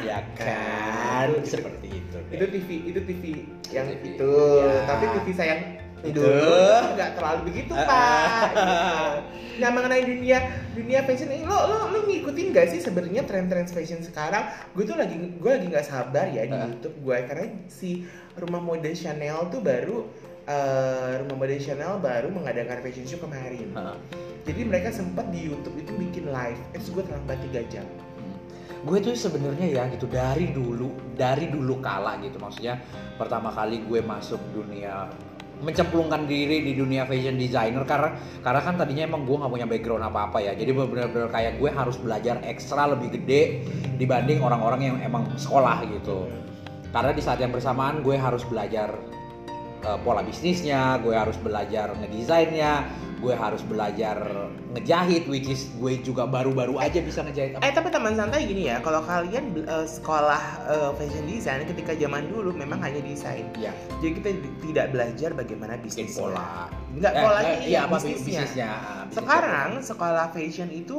[0.00, 1.89] ya kan, seperti
[2.30, 2.44] itu.
[2.48, 3.22] TV itu TV
[3.70, 4.02] yang TV.
[4.14, 4.30] itu.
[4.58, 4.74] Ya.
[4.86, 5.62] Tapi TV saya yang
[6.00, 6.24] Itu.
[6.96, 7.92] nggak terlalu begitu Ah, pak.
[7.92, 8.40] ah.
[8.48, 9.60] Gitu.
[9.60, 10.38] Nah mengenai dunia
[10.72, 14.48] dunia fashion ini lo lo lo ngikutin gak sih sebenarnya tren-tren fashion sekarang?
[14.72, 16.64] Gue tuh lagi gue lagi nggak sabar ya di Ah.
[16.64, 20.08] YouTube gue karena si rumah mode Chanel tuh baru
[20.48, 23.68] eh, rumah mode Chanel baru mengadakan fashion show kemarin.
[23.68, 23.96] Heeh.
[24.40, 26.58] Jadi mereka sempat di YouTube itu bikin live.
[26.72, 27.84] Itu gue terlambat 3 jam.
[28.80, 32.40] Gue tuh sebenarnya ya gitu dari dulu dari dulu kala gitu.
[32.40, 32.80] Maksudnya
[33.20, 35.08] pertama kali gue masuk dunia
[35.60, 40.04] mencemplungkan diri di dunia fashion designer karena karena kan tadinya emang gue nggak punya background
[40.08, 40.52] apa apa ya.
[40.56, 43.68] Jadi benar-benar kayak gue harus belajar ekstra lebih gede
[44.00, 46.32] dibanding orang-orang yang emang sekolah gitu.
[46.90, 48.96] Karena di saat yang bersamaan gue harus belajar
[49.84, 52.86] uh, pola bisnisnya gue harus belajar ngedesainnya
[53.20, 54.16] gue harus belajar
[54.72, 58.80] ngejahit which is gue juga baru-baru aja bisa ngejahit Eh tapi teman santai gini ya,
[58.80, 63.44] kalau kalian eh, sekolah eh, fashion design ketika zaman dulu memang hanya desain.
[63.60, 64.28] ya Jadi kita
[64.64, 66.72] tidak belajar bagaimana bisnis pola.
[66.96, 68.16] Enggak Eh, polanya eh, iya, iya apa bisnisnya.
[68.16, 68.70] bisnisnya.
[68.72, 70.98] Bisnisnya Sekarang sekolah fashion itu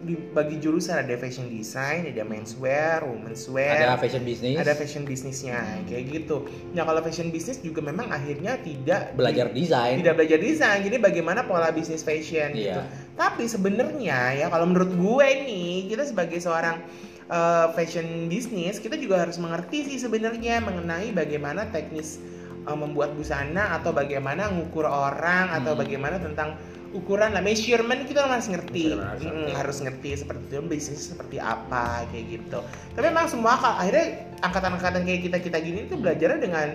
[0.00, 6.04] dibagi jurusan ada fashion design, ada menswear, womenswear, ada fashion bisnis ada fashion bisnisnya kayak
[6.08, 6.48] gitu.
[6.72, 10.80] Nah kalau fashion bisnis juga memang akhirnya tidak belajar desain tidak belajar desain.
[10.80, 12.80] Jadi bagaimana pola bisnis fashion gitu.
[12.80, 12.88] Iya.
[13.14, 16.80] Tapi sebenarnya ya kalau menurut gue nih kita sebagai seorang
[17.28, 22.18] uh, fashion bisnis kita juga harus mengerti sih sebenarnya mengenai bagaimana teknis
[22.66, 25.80] uh, membuat busana atau bagaimana ngukur orang atau Hmm.
[25.80, 26.58] bagaimana tentang
[26.90, 28.94] ukuran lah measurement kita harus ngerti.
[28.94, 30.10] Measurement harus ngerti.
[30.18, 32.58] seperti itu bisnis seperti apa kayak gitu.
[32.96, 36.68] Tapi memang semua akhirnya angkatan-angkatan kayak kita kita gini tuh belajarnya dengan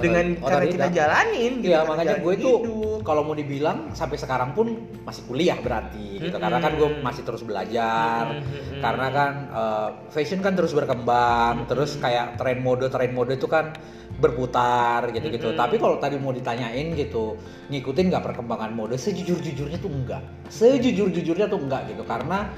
[0.00, 2.60] dengan cara kita jalanin gitu Iya karena makanya gue hidup.
[3.04, 6.36] kalau mau dibilang sampai sekarang pun masih kuliah berarti gitu.
[6.40, 8.32] Karena kan gue masih terus belajar.
[8.40, 8.80] Mm-mm.
[8.80, 13.76] karena kan eh, fashion kan terus berkembang terus kayak tren mode tren mode itu kan
[14.20, 15.50] berputar gitu-gitu.
[15.50, 15.58] Mm-mm.
[15.58, 17.40] tapi kalau tadi mau ditanyain gitu
[17.72, 19.00] ngikutin nggak perkembangan mode?
[19.00, 22.04] Sejujur-jujurnya tuh enggak sejujur-jujurnya tuh enggak gitu.
[22.04, 22.52] Karena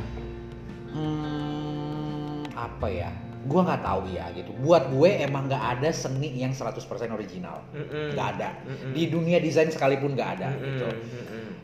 [0.93, 3.11] hmm, apa ya?
[3.43, 4.55] Gue nggak tahu ya gitu.
[4.63, 6.79] Buat gue emang nggak ada seni yang 100%
[7.11, 7.63] original.
[7.75, 8.51] Nggak ada.
[8.67, 8.93] Mm-mm.
[8.95, 10.87] di dunia desain sekalipun nggak ada gitu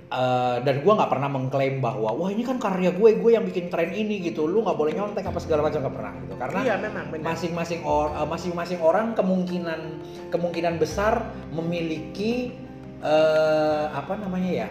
[0.08, 3.68] Eh, dan gue nggak pernah mengklaim bahwa wah ini kan karya gue gue yang bikin
[3.68, 4.48] tren ini gitu.
[4.48, 6.34] Lu nggak boleh nyontek apa segala macam nggak pernah gitu.
[6.40, 10.00] Karena iya memang masing-masing or eh, masing-masing orang kemungkinan
[10.32, 12.56] kemungkinan besar memiliki
[13.04, 14.68] eh, apa namanya ya?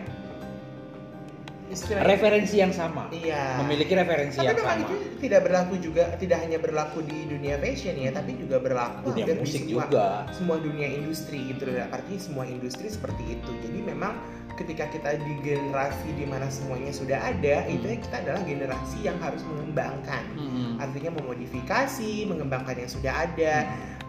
[1.70, 3.06] Istilahnya- referensi yang sama.
[3.14, 3.62] Iya.
[3.62, 4.82] Memiliki referensi tapi yang sama.
[4.90, 9.22] itu tidak berlaku juga tidak hanya berlaku di dunia fashion ya tapi juga berlaku dunia
[9.22, 10.08] hampir di musik semua, juga.
[10.34, 13.52] semua dunia industri gitu artinya semua industri seperti itu.
[13.62, 14.18] Jadi memang
[14.58, 17.72] ketika kita di generasi di mana semuanya sudah ada Hmm.
[17.72, 20.82] itu ya kita adalah generasi yang harus mengembangkan Mm-mm.
[20.82, 23.54] artinya memodifikasi mengembangkan yang sudah ada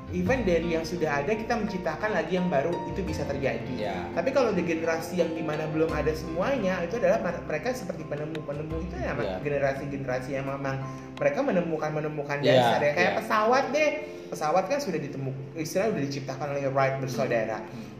[0.08, 3.74] even dari yang sudah ada kita menciptakan lagi yang baru itu bisa terjadi.
[3.76, 4.08] Ya.
[4.16, 8.08] Tapi kalau di generasi yang di mana belum ada semuanya itu adalah mer- mereka seperti
[8.08, 9.36] penemu-penemu itu ya Iya.
[9.44, 10.80] generasi-generasi yang memang
[11.12, 13.18] mereka menemukan menemukan Iya, dasar ya kayak iya.
[13.20, 13.90] pesawat deh
[14.32, 17.58] pesawat kan sudah ditemukan istilah udah diciptakan oleh Wright bersaudara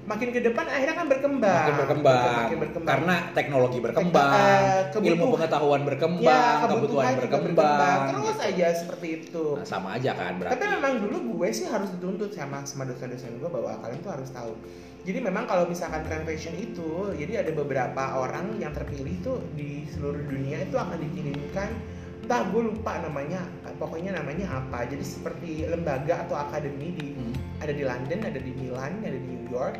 [0.08, 1.60] makin ke depan akhirnya kan berkembang.
[1.60, 2.34] Makin berkembang.
[2.40, 7.98] makin berkembang Karena teknologi berkembang, Eh, kebutuhan- ilmu pengetahuan berkembang, ya, kebutuhan kebutuhan juga berkembang.
[8.10, 10.52] terus aja seperti itu Nah, sama aja kan berarti.
[10.54, 14.30] tapi memang dulu gue sih harus dituntut sama sama dosen-dosen gue bahwa kalian tuh harus
[14.30, 14.52] tahu.
[15.00, 19.86] Jadi memang kalau misalkan trend fashion itu, jadi ada beberapa orang yang terpilih tuh di
[19.86, 21.70] seluruh dunia itu akan dikirimkan
[22.20, 23.40] entah gue lupa namanya,
[23.74, 24.84] pokoknya namanya apa.
[24.84, 27.32] Jadi seperti lembaga atau akademi di Hmm.
[27.56, 29.76] ada di London, ada di Milan, ada di York,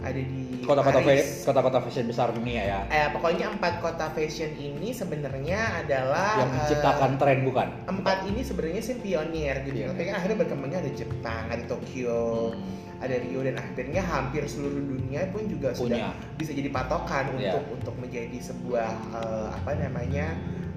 [0.00, 1.00] ada di Kota-kota
[1.44, 2.78] kota-kota fashion besar dunia ya.
[2.88, 7.68] Eh, pokoknya empat kota fashion ini sebenarnya adalah yang eh, menciptakan tren bukan?
[7.84, 9.92] empat ini sebenarnya sih pionir gitu.
[9.92, 12.64] Tapi kan akhirnya berkembangnya ada Jepang, ada Tokyo, Hmm.
[13.00, 16.36] ada Rio dan akhirnya hampir seluruh dunia pun juga sudah Punya.
[16.36, 17.52] bisa jadi patokan Iya.
[17.52, 20.32] untuk untuk menjadi sebuah eh, apa namanya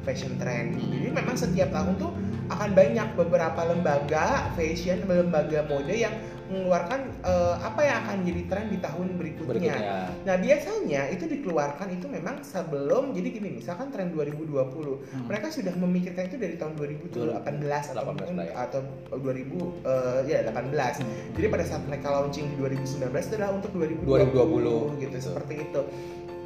[0.05, 0.77] fashion trend.
[0.77, 2.11] Jadi memang setiap tahun tuh
[2.47, 6.15] akan banyak beberapa lembaga fashion, lembaga mode yang
[6.47, 9.51] mengeluarkan eh, apa yang akan jadi tren di tahun berikutnya.
[9.51, 10.07] Berikutnya.
[10.23, 14.55] Nah biasanya itu dikeluarkan itu memang sebelum jadi gini misalkan tren 2020
[15.07, 15.27] Hmm.
[15.27, 18.53] mereka sudah memikirkan itu dari tahun 2018 atau 18 mungkin lah ya.
[18.63, 18.81] atau
[19.11, 21.03] 2000 eh, ya 18
[21.35, 25.17] jadi pada saat mereka launching di 2019 itu adalah untuk 2020, 2020, gitu, gitu.
[25.19, 25.81] seperti itu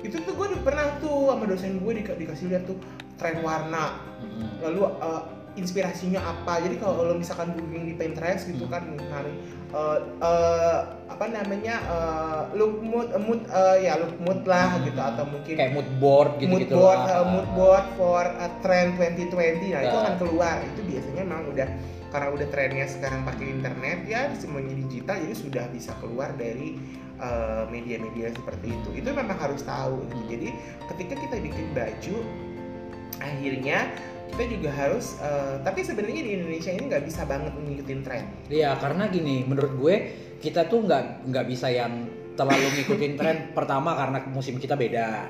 [0.01, 2.77] itu tuh gue pernah tuh sama dosen gue di, dikasih lihat tuh
[3.15, 4.53] tren warna Hmm.
[4.61, 5.21] lalu eh,
[5.53, 8.71] inspirasinya apa jadi kalau lo misalkan googling di Pinterest gitu Hmm.
[8.71, 9.33] kan misalnya
[9.67, 14.85] eh, eh, apa namanya eh, look mood eh, mood eh, ya look mood lah Hmm.
[14.85, 17.17] gitu atau mungkin Kayak mood board mood gitu-gitu board lah.
[17.17, 19.33] uh, mood board for a trend 2020
[19.73, 20.01] nah itu Ya.
[20.01, 21.67] akan keluar itu biasanya memang udah
[22.11, 26.75] karena udah trennya sekarang pakai internet ya semuanya digital jadi sudah bisa keluar dari
[27.21, 30.35] uh, media-media seperti itu itu memang harus tahu gitu.
[30.35, 30.47] jadi
[30.91, 32.17] ketika kita bikin baju
[33.21, 33.93] akhirnya
[34.31, 38.79] kita juga harus uh, tapi sebenarnya di Indonesia ini nggak bisa banget ngikutin tren Iya,
[38.79, 39.95] karena gini, menurut gue
[40.39, 43.37] kita tuh nggak nggak bisa yang terlalu ngikutin tren.
[43.51, 45.27] Pertama karena musim kita beda.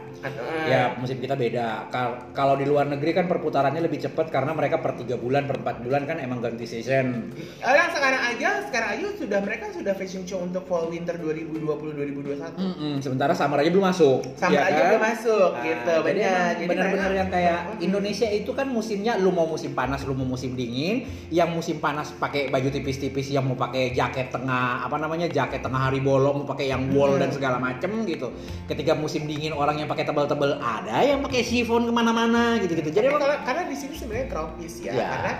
[0.63, 1.89] Ya, musim kita beda.
[1.89, 5.57] Kal- Kalau di luar negeri kan perputarannya lebih cepat karena mereka per tiga bulan, per
[5.57, 7.33] empat bulan kan emang ganti season.
[7.59, 12.53] Orang sekarang aja, sekarang aja sudah mereka sudah fashion show untuk fall winter 2020-2021.
[12.53, 14.19] Mm-mm, sementara summer aja belum masuk.
[14.35, 14.87] Sampai ya aja kan?
[14.87, 16.69] belum masuk Nah, gitu, jadi benar.
[16.69, 17.59] benar-benar yang kayak.
[17.81, 21.03] Indonesia itu kan musimnya lu mau musim panas, lu mau musim dingin.
[21.29, 25.81] Yang musim panas pakai baju tipis-tipis, yang mau pakai jaket tengah apa namanya jaket tengah
[25.81, 27.21] hari bolong, mau pakai yang wool Hmm.
[27.23, 28.31] dan segala macem gitu.
[28.67, 32.91] Ketika musim dingin orang yang pakai tebal-tebal ada, yang pakai chiffon ke mana-mana gitu-gitu.
[32.91, 35.07] Jadi karena, karena di sini sebenarnya tropis ya, Ya.
[35.09, 35.33] karena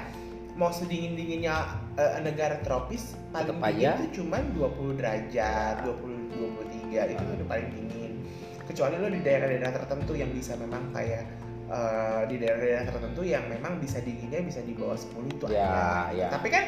[0.52, 1.80] mau sedingin dinginnya
[2.20, 8.12] negara tropis paling Tetep dingin itu cuma 20 derajat, 20 23 itu udah paling dingin.
[8.64, 11.24] Kecuali lo di daerah-daerah tertentu yang bisa memang kayak
[11.68, 16.12] eh, di daerah-daerah tertentu yang memang bisa dinginnya bisa di bawah 10 itu Ya, ada.
[16.12, 16.28] ya.
[16.28, 16.64] Tapi kan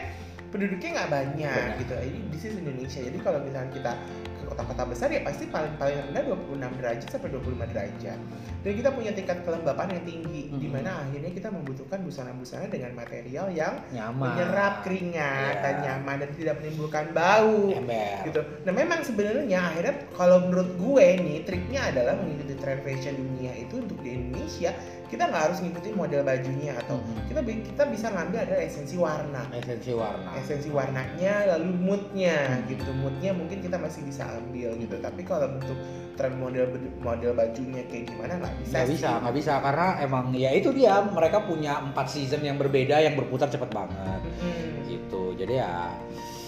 [0.53, 1.79] penduduknya nggak banyak Benar.
[1.81, 1.93] gitu.
[1.97, 2.99] Ini di sini Indonesia.
[3.01, 3.93] Jadi kalau misalnya kita
[4.37, 8.19] ke kota-kota besar ya pasti paling paling rendah 26 derajat sampai 25 derajat.
[8.61, 10.59] Dan kita punya tingkat kelembapan yang tinggi Mhm.
[10.59, 14.29] di mana akhirnya kita membutuhkan busana-busana dengan material yang nyaman.
[14.29, 15.63] menyerap keringat Iya.
[15.63, 18.15] dan nyaman dan tidak menimbulkan bau Ember.
[18.23, 18.39] gitu.
[18.61, 23.79] Nah memang sebenarnya akhirnya kalau menurut gue nih triknya adalah mengikuti tren fashion dunia itu
[23.79, 24.71] untuk di Indonesia
[25.13, 27.29] kita nggak harus ngikutin model bajunya atau Mhm.
[27.29, 30.29] kita kita bisa ngambil ada esensi warna Esensi warna.
[30.33, 32.65] esensi warnanya lalu moodnya Hmm.
[32.65, 35.77] gitu moodnya mungkin kita masih bisa ambil gitu tapi kalau bentuk
[36.13, 36.65] tren model
[36.97, 40.93] model bajunya kayak gimana nggak bisa Nggak bisa, nggak bisa karena emang ya itu dia
[41.05, 44.89] mereka punya empat season yang berbeda yang berputar cepet banget Mm-mm.
[44.89, 45.37] gitu.
[45.37, 45.93] Jadi ya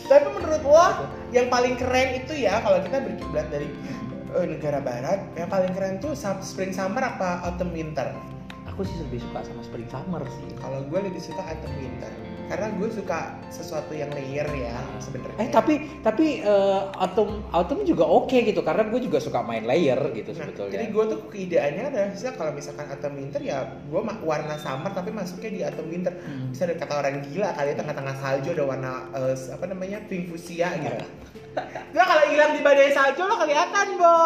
[0.06, 0.86] tapi menurut lo
[1.30, 3.66] yang paling keren itu ya kalau kita berkiblat dari
[4.32, 8.14] eh, negara barat yang paling keren tuh spring summer apa autumn winter
[8.76, 10.52] aku sih lebih suka sama spring summer sih.
[10.60, 12.12] kalau gue lebih suka autumn winter
[12.46, 18.06] karena gue suka sesuatu yang layer ya sebenarnya Eh tapi tapi eh, autumn autumn juga
[18.06, 20.74] oke gitu karena gue juga suka main layer gitu Nah, sebetulnya.
[20.76, 25.50] jadi gue tuh keideannya adalah kalau misalkan autumn winter ya gue warna summer tapi masuknya
[25.50, 26.52] di autumn winter Hmm.
[26.52, 30.28] bisa ada kata orang gila kali ya tengah-tengah salju ada warna eh, apa namanya pink
[30.28, 31.06] fuchsia gitu.
[31.88, 34.20] Nah kalau hilang di badai salju lo kelihatan, Bo.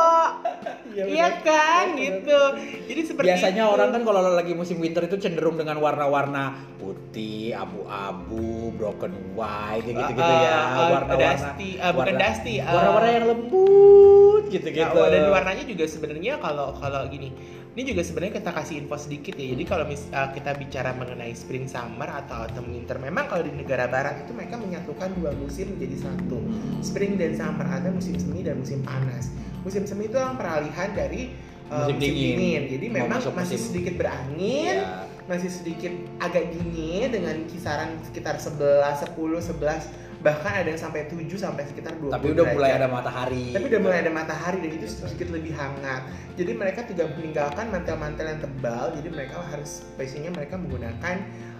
[0.89, 2.41] Iya kan, gitu.
[2.83, 3.71] Jadi seperti Biasanya itu.
[3.71, 9.95] orang kan kalau lagi musim winter itu cenderung dengan warna-warna putih, abu-abu, broken white kayak
[10.01, 10.49] gitu-gitu Ah, ya.
[10.49, 12.71] ah, Warna-warna dusty, bukan warna- dusty, ah.
[12.71, 14.97] Warna-warna yang lembut gitu-gitu.
[14.97, 17.29] Nah, dan warnanya juga sebenarnya kalau kalau gini,
[17.69, 19.53] ini juga sebenarnya kita kasih info sedikit ya.
[19.53, 23.53] Jadi kalau mis, uh, kita bicara mengenai spring summer atau autumn winter, memang kalau di
[23.53, 26.41] negara barat itu mereka menyatukan dua musim menjadi satu,
[26.81, 29.29] spring dan summer atau musim semi dan musim panas.
[29.61, 31.29] Musim semi itu yang peralihan dari
[31.69, 32.61] uh, Musim dingin.
[32.67, 35.05] Jadi Mau memang masih musim- sedikit berangin, Ya.
[35.29, 39.13] masih sedikit agak dingin dengan kisaran sekitar 11, 10,
[39.45, 39.85] 11
[40.19, 43.55] bahkan ada yang sampai 7 sampai sekitar 20 Tapi udah mulai ada matahari.
[43.55, 46.03] Tapi udah mulai ada matahari dan itu sedikit lebih hangat.
[46.35, 48.91] Jadi mereka tidak meninggalkan mantel-mantel yang tebal.
[48.99, 51.15] Jadi mereka harus biasanya mereka menggunakan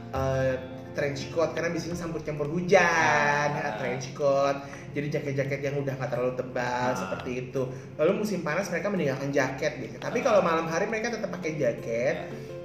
[0.10, 0.54] eh,
[0.98, 3.62] trench coat karena biasanya campur campur hujan, Ah.
[3.62, 4.58] ya, trench coat.
[4.90, 6.98] Jadi jaket-jaket yang udah nggak terlalu tebal Ah.
[6.98, 7.62] seperti itu.
[7.96, 9.96] Lalu musim panas mereka meninggalkan jaket gitu.
[10.02, 12.16] Tapi kalau malam hari mereka tetap pakai jaket,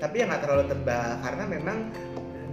[0.01, 1.77] tapi yang nggak terlalu tebal karena memang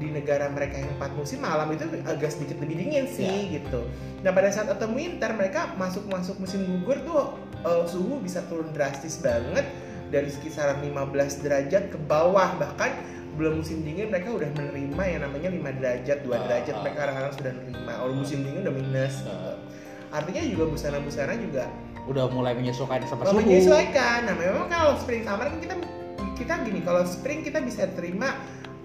[0.01, 3.85] di negara mereka yang empat musim malam itu agak sedikit lebih dingin sih gitu.
[4.19, 8.73] Nah pada saat autumn winter mereka masuk masuk musim gugur tuh eh, suhu bisa turun
[8.73, 9.63] drastis banget
[10.09, 12.91] dari kisaran 15 derajat ke bawah bahkan
[13.31, 16.81] belum musim dingin mereka udah menerima yang namanya 5 derajat 2 Ah, derajat ah.
[16.83, 19.51] mereka kadang-kadang sudah menerima kalau musim dingin udah minus gitu.
[20.11, 21.65] artinya juga busana-busana juga
[22.01, 23.39] Udah mulai menyesuaikan sama suhu.
[23.39, 24.25] menyesuaikan.
[24.25, 25.75] Nah, memang kalau spring summer kan kita
[26.33, 28.33] kita gini, kalau spring kita bisa terima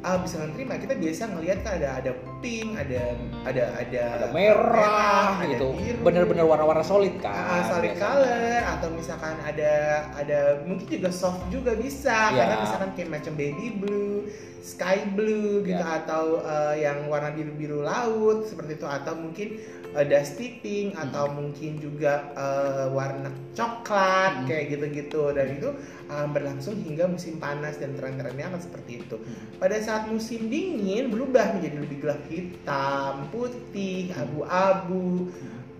[0.07, 5.40] uh, bisa terima kita biasa ngelihat kan ada ada pink, ada ada ada, Ada merah,
[5.40, 5.72] ada gitu.
[6.01, 7.33] Bener-bener warna-warna solid kan.
[7.33, 8.03] Ah, solid biasanya.
[8.03, 9.72] color atau misalkan ada
[10.12, 12.37] ada mungkin juga soft juga bisa Iya.
[12.37, 14.29] karena misalkan kayak macam baby blue,
[14.61, 16.03] sky blue gitu Iya.
[16.05, 19.49] atau uh, yang warna biru-biru laut seperti itu atau mungkin
[19.94, 24.44] uh, dusty pink atau mungkin juga uh, warna coklat Hmm.
[24.44, 25.70] kayak gitu-gitu dan itu
[26.11, 29.16] uh, berlangsung hingga musim panas dan tren-trennya akan seperti itu.
[29.57, 35.31] Pada saat musim dingin berubah menjadi lebih gelap hitam, putih, abu-abu,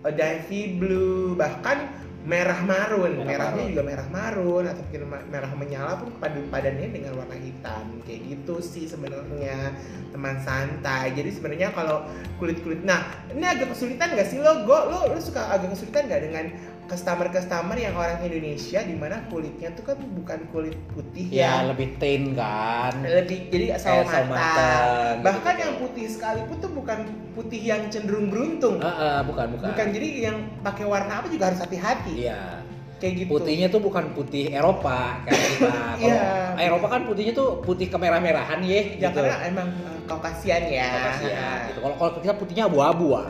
[0.07, 1.91] navy blue, bahkan
[2.27, 3.23] merah marun.
[3.23, 3.71] Merah Merahnya marun.
[3.71, 8.03] juga merah marun atau mungkin merah menyala pun padu padannya dengan warna hitam.
[8.03, 9.71] Kayak gitu sih sebenarnya
[10.11, 11.15] teman santai.
[11.15, 12.03] Jadi sebenarnya kalau
[12.43, 14.67] kulit-kulit nah, ini agak kesulitan gak sih lo?
[14.67, 16.45] Go, lo lo suka agak kesulitan gak dengan
[16.87, 21.99] customer-customer yang orang Indonesia di mana kulitnya tuh kan bukan kulit putih Ya yang lebih
[21.99, 22.94] tin kan.
[23.03, 25.18] lebih jadi sawo sawo mata.
[25.20, 25.61] Bahkan gitu-gitu.
[25.61, 26.99] yang putih sekalipun tuh bukan
[27.33, 28.79] putih yang cenderung beruntung.
[28.79, 29.66] Ah, ah, bukan, bukan.
[29.70, 32.14] Bukan jadi yang pakai warna apa juga harus hati-hati.
[32.25, 32.62] Iya.
[32.96, 33.29] Kayak gitu.
[33.29, 35.75] Putihnya tuh bukan putih Eropa kayak kita.
[36.01, 36.25] Iya.
[36.57, 39.20] Eropa kan putihnya tuh putih kemerah-merahan ya Ya gitu.
[39.20, 41.12] karena emang uh, Kaukasian ya.
[41.12, 41.79] Kasihan, gitu.
[41.83, 43.29] Kalau kalau kita putihnya abu-abu ah.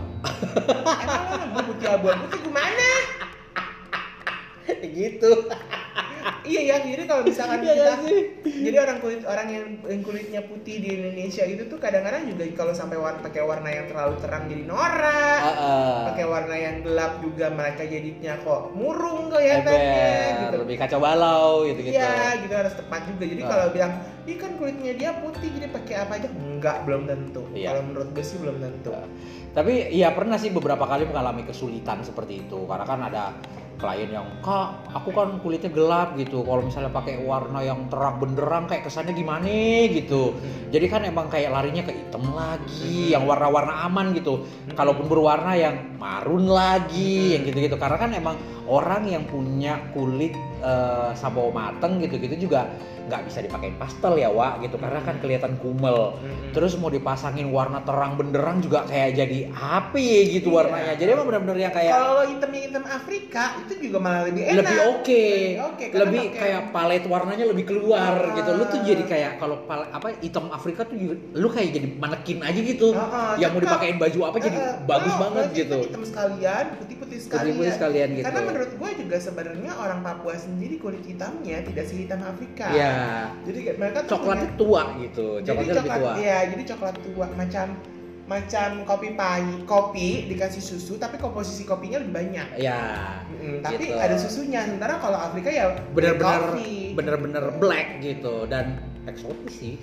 [1.43, 2.89] Emang putih abu-abu tuh gimana?
[4.99, 5.31] gitu.
[6.51, 8.21] iya ya, jadi kalau misalkan Iya kita sih?
[8.67, 12.75] jadi orang kulit orang yang, yang kulitnya putih di Indonesia itu tuh kadang-kadang juga kalau
[12.75, 15.41] sampai warna pakai warna yang terlalu terang jadi norak.
[15.43, 15.99] Ah, ah.
[16.11, 20.57] pakai warna yang gelap juga mereka jadinya kok murung kelihatannya Ember, gitu.
[20.67, 21.95] lebih kacau balau gitu-gitu.
[21.95, 23.25] Iya, gitu harus tepat juga.
[23.27, 23.49] Jadi Ah.
[23.51, 23.93] kalau bilang,
[24.27, 27.43] "Ih kan kulitnya dia putih, jadi pakai apa aja?" Enggak, belum tentu.
[27.55, 27.75] Iya.
[27.75, 28.91] Kalau menurut gue sih belum tentu.
[28.95, 29.07] Ah.
[29.57, 33.25] Tapi iya pernah sih beberapa kali mengalami kesulitan seperti itu karena kan ada
[33.77, 36.41] klien yang kak aku kan kulitnya gelap gitu.
[36.43, 39.49] Kalau misalnya pakai warna yang terang benderang kayak kesannya gimana
[39.93, 40.33] gitu.
[40.73, 44.49] Jadi kan emang kayak larinya ke hitam lagi yang warna-warna aman gitu.
[44.73, 47.77] Kalaupun berwarna yang marun lagi yang gitu-gitu.
[47.77, 48.37] Karena kan emang
[48.67, 50.33] orang yang punya kulit
[51.15, 52.67] sawo mateng gitu-gitu juga
[53.07, 56.51] nggak bisa dipakein pastel ya Wak gitu karena kan kelihatan kumel Mm-mm.
[56.51, 60.57] terus mau dipasangin warna terang benderang juga kayak jadi api gitu Iya.
[60.57, 64.59] warnanya jadi emang benar-benar yang kayak kalau hitamnya hitam Afrika itu juga malah lebih enak.
[64.59, 68.35] lebih oke Lebih oke, karena lebih pakai- kayak palet warnanya lebih keluar Ah.
[68.35, 70.99] gitu lu tuh jadi kayak kalau apa hitam Afrika tuh
[71.33, 74.75] lu kayak jadi manekin aja gitu Ah, ah, yang mau dipakein baju apa jadi Eh,
[74.85, 77.39] bagus oh, banget gitu Hitam, hitam sekalian, putih-putih sekalian.
[77.45, 82.21] putih-putih sekalian gitu Karena menurut gue juga sebenarnya orang Papua sendiri kulit hitamnya tidak sehitam
[82.21, 82.67] Afrika.
[82.69, 82.95] ya
[83.43, 86.97] Jadi mereka tuh coklatnya punya- tua gitu jadi coklatnya lebih coklat tua iya jadi coklat
[87.03, 87.67] tua macam
[88.27, 92.83] macam kopi pahit kopi dikasih susu tapi komposisi kopinya lebih banyak ya
[93.37, 93.95] Mm, tapi Gitu.
[93.95, 96.91] ada susunya sementara kalau Afrika ya bener-bener coffee.
[96.93, 99.75] bener-bener black gitu dan eksotis sih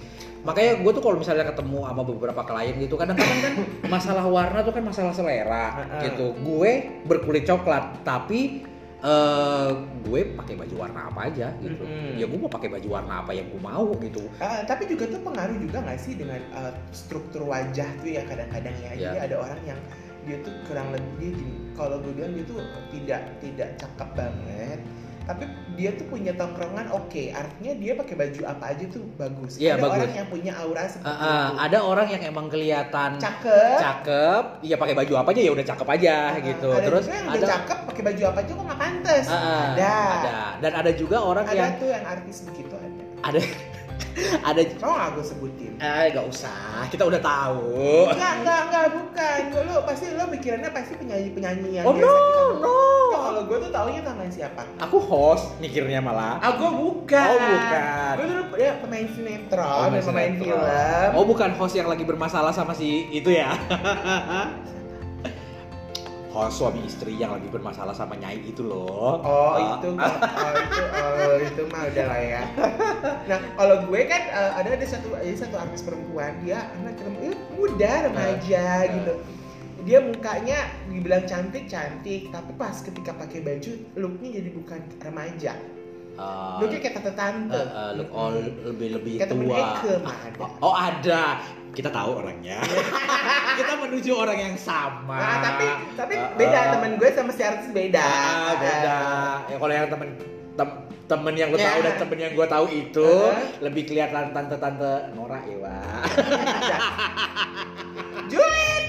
[0.43, 3.53] makanya gue tuh kalau misalnya ketemu sama beberapa klien gitu kadang-kadang kan
[3.93, 5.67] masalah warna tuh kan masalah selera
[6.03, 6.71] gitu gue
[7.07, 8.67] berkulit coklat tapi
[9.03, 9.69] eh
[10.01, 12.15] gue pakai baju warna apa aja gitu Mm-mm.
[12.15, 15.19] ya gue mau pakai baju warna apa yang gue mau gitu Ah, tapi juga tuh
[15.21, 18.91] pengaruh juga nggak sih dengan uh, struktur wajah tuh ya kadang-kadang ya.
[18.93, 19.21] Jadi Ya.
[19.21, 19.79] ada orang yang
[20.23, 21.55] dia tuh kurang lebih dia gini.
[21.73, 22.57] Kalau gue bilang dia tuh
[22.89, 24.79] tidak tidak cakep banget.
[25.23, 27.23] Tapi dia tuh punya tongkrongan oke.
[27.31, 29.55] Artinya dia pakai baju apa aja tuh bagus.
[29.55, 29.95] Iya, ada bagus.
[29.97, 31.55] orang yang punya aura seperti Eh, eh, itu.
[31.61, 33.77] ada orang yang emang kelihatan Cakep.
[33.77, 37.25] cakep ya pakai baju apa aja ya udah cakep aja Ah, gitu ada terus yang
[37.25, 39.25] ada cakep pakai baju apa aja kok nggak pantas.
[39.29, 39.37] Ah,
[39.69, 39.93] ada.
[39.93, 40.37] ada.
[40.57, 42.89] Dan ada juga orang ada yang tuh yang artis begitu ada.
[43.23, 43.39] Ada.
[44.45, 44.61] Ada.
[44.77, 45.73] Mau nggak gue sebutin?
[45.77, 46.85] Eh nggak usah.
[46.89, 48.09] Kita udah tahu.
[48.13, 49.39] Enggak, enggak, enggak, bukan.
[49.65, 52.13] Lo pasti lo pikirannya pasti penyanyi-penyanyi yang oh no
[52.57, 52.61] no.
[52.61, 54.65] Tuh, Kalau gue tuh taunya namanya siapa?
[54.77, 56.37] aku host mikirnya malah.
[56.41, 57.25] Ah, gue bukan.
[57.25, 58.13] Oh, bukan.
[58.17, 61.09] Gue dulu ya pemain sinetron Oh, pemain film.
[61.17, 63.53] Oh bukan host yang lagi bermasalah sama si itu ya
[66.33, 69.77] Host suami istri yang lagi bermasalah sama Nyai itu loh Oh, Ah.
[69.77, 72.41] itu mah, oh, itu oh, itu mah udah lah ya.
[73.29, 77.37] Nah, kalau gue kan eh, ada ada satu ada satu artis perempuan, dia anak eh,
[77.53, 78.89] muda remaja Ah.
[78.89, 79.13] gitu.
[79.83, 80.59] Dia mukanya
[80.89, 85.53] dibilang cantik cantik, tapi pas ketika pakai baju looknya jadi bukan remaja.
[86.13, 87.55] Ah, Looknya kayak tante-tante.
[87.55, 90.45] eh, eh, look all lebih lebih Kayak temen tua Eke ada.
[90.59, 91.23] Oh ada
[91.73, 92.61] kita tahu orangnya
[93.57, 95.65] kita menuju orang yang sama Nah, tapi
[95.97, 96.65] tapi Ah, beda ah.
[96.71, 97.97] temen gue sama si artis beda.
[97.99, 98.97] Ah, beda.
[99.43, 100.09] Ya kalau yang temen
[100.53, 101.83] tem- temen yang gue tahu Ya.
[101.83, 103.37] dan temen yang gue tahu itu Uh-huh.
[103.59, 106.05] lebih kelihatan tante-tante Nora ya, Wak.
[108.33, 108.83] Julid.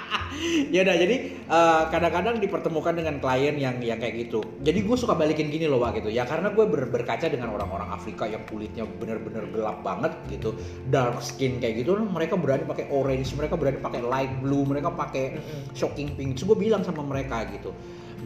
[0.74, 4.40] ya udah jadi eh, kadang-kadang dipertemukan dengan klien yang yang kayak gitu.
[4.64, 6.08] Jadi gue suka balikin gini loh Wak gitu.
[6.08, 10.56] Ya karena gue ber- berkaca dengan orang-orang Afrika yang kulitnya bener-bener gelap banget gitu,
[10.88, 15.36] dark skin kayak gitu, mereka berani pakai orange, mereka berani pakai light blue, mereka pakai
[15.76, 16.40] shocking pink.
[16.40, 17.76] Gue bilang sama mereka gitu,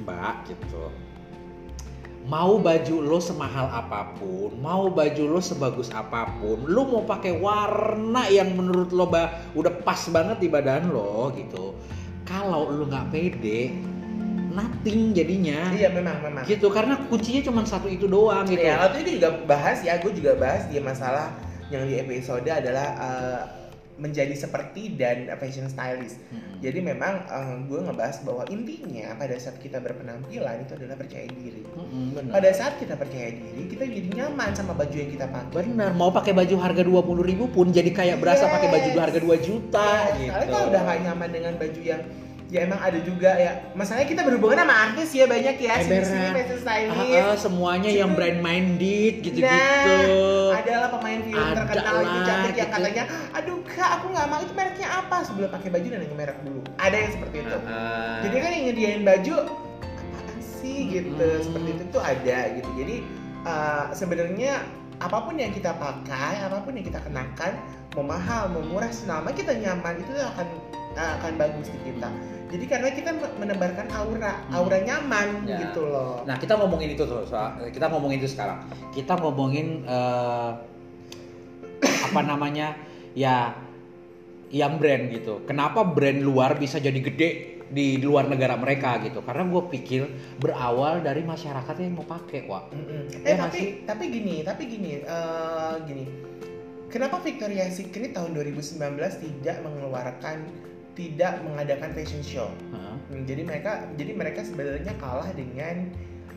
[0.06, 1.13] Mbak gitu.
[2.24, 7.36] Mau baju lo semahal apa pun, mau baju lo sebagus apa pun, lo mau pakai
[7.36, 11.76] warna yang menurut lo ba- udah pas banget di badan lo gitu.
[12.24, 13.76] Kalau lo nggak pede,
[14.56, 15.68] nothing jadinya.
[15.76, 16.48] Iya memang memang.
[16.48, 18.64] Gitu karena kuncinya cuma satu itu doang gitu.
[18.64, 21.28] Ya, waktu itu juga bahas ya, gue juga bahas dia masalah
[21.68, 23.40] yang di episode adalah eh,
[23.94, 26.18] menjadi seperti dan fashion stylist.
[26.34, 26.58] Hmm.
[26.58, 31.62] Jadi memang eh, gue ngebahas bahwa intinya pada saat kita berpenampilan itu adalah percaya diri.
[31.62, 32.32] Mm-mm, bener.
[32.34, 35.62] Pada saat kita percaya diri, kita jadi nyaman sama baju yang kita pakai.
[35.62, 39.46] Bener, mau pakai baju harga 20.000 ribu pun jadi kayak berasa pakai baju harga 2
[39.46, 40.50] juta Yes, gitu.
[40.50, 42.02] Kalau udah gak nyaman dengan baju yang
[42.52, 46.28] ya emang ada juga ya masalahnya kita berhubungan sama artis ya banyak ya sini sini
[46.30, 48.18] fashion stylist Ah, ah, semuanya yang Situ.
[48.20, 49.48] brand minded gitu-gitu.
[49.48, 52.76] Nah, adalah pemain film Ada terkenal itu lah, cantik yang gitu.
[52.78, 56.38] katanya, aduh kak aku nggak mau itu mereknya apa sebelum pakai baju dan nanya merek
[56.44, 56.60] dulu.
[56.78, 57.56] Ada yang seperti itu.
[57.64, 59.34] Ah, Jadi kan yang nyediain baju
[60.04, 61.42] apaan sih gitu, Mm-mm.
[61.42, 62.70] seperti itu tuh ada gitu.
[62.76, 62.96] Jadi
[63.42, 64.52] uh, sebenarnya
[65.00, 67.52] apa pun yang kita pakai, apa pun yang kita kenakan,
[67.94, 70.46] mau mahal, mau murah, selama kita nyaman itu akan
[70.94, 72.08] akan bagus di kita.
[72.54, 74.54] Jadi karena kita menebarkan aura, Hmm.
[74.62, 75.58] aura nyaman Ya.
[75.58, 76.22] gitu loh.
[76.22, 78.62] Nah, kita ngomongin itu tuh, soal- kita ngomongin itu sekarang.
[78.94, 80.50] Kita ngomongin eh,
[81.82, 82.78] apa namanya?
[83.18, 83.58] Ya
[84.54, 85.42] yang brand gitu.
[85.50, 89.18] Kenapa brand luar bisa jadi gede di luar negara mereka gitu?
[89.20, 90.02] Karena gue pikir
[90.38, 92.70] berawal dari masyarakat yang mau pakai, wah.
[92.70, 93.10] Mm-mm.
[93.26, 96.04] Ya Eh nggak tapi tapi gini, tapi gini, eh, gini.
[96.86, 98.78] Kenapa Victoria's Secret tahun 2019
[99.18, 100.46] tidak mengeluarkan
[100.94, 102.46] tidak mengadakan fashion show?
[102.70, 102.94] Hah?
[103.10, 105.90] Hmm, Jadi mereka jadi mereka sebenarnya kalah dengan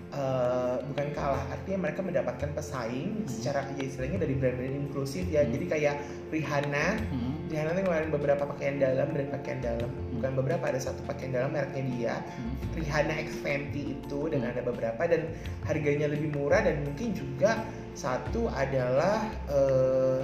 [0.07, 3.27] eh, bukan kalah, artinya mereka mendapatkan pesaing Hmm.
[3.27, 5.43] secara ya istilahnya dari brand-brand inklusif ya.
[5.43, 5.51] Hmm.
[5.51, 5.95] Jadi kayak
[6.31, 7.35] Rihanna, Hmm.
[7.51, 9.91] Rihanna tuh ngeluarin beberapa pakaian dalam, brand pakaian dalam.
[10.17, 12.15] Bukan beberapa, ada satu pakaian dalam mereknya dia.
[12.33, 12.53] Hmm.
[12.73, 14.51] Rihanna X Fenty itu dan Hmm.
[14.51, 15.29] ada beberapa dan
[15.63, 17.61] harganya lebih murah dan mungkin juga
[17.93, 20.19] satu adalah eh,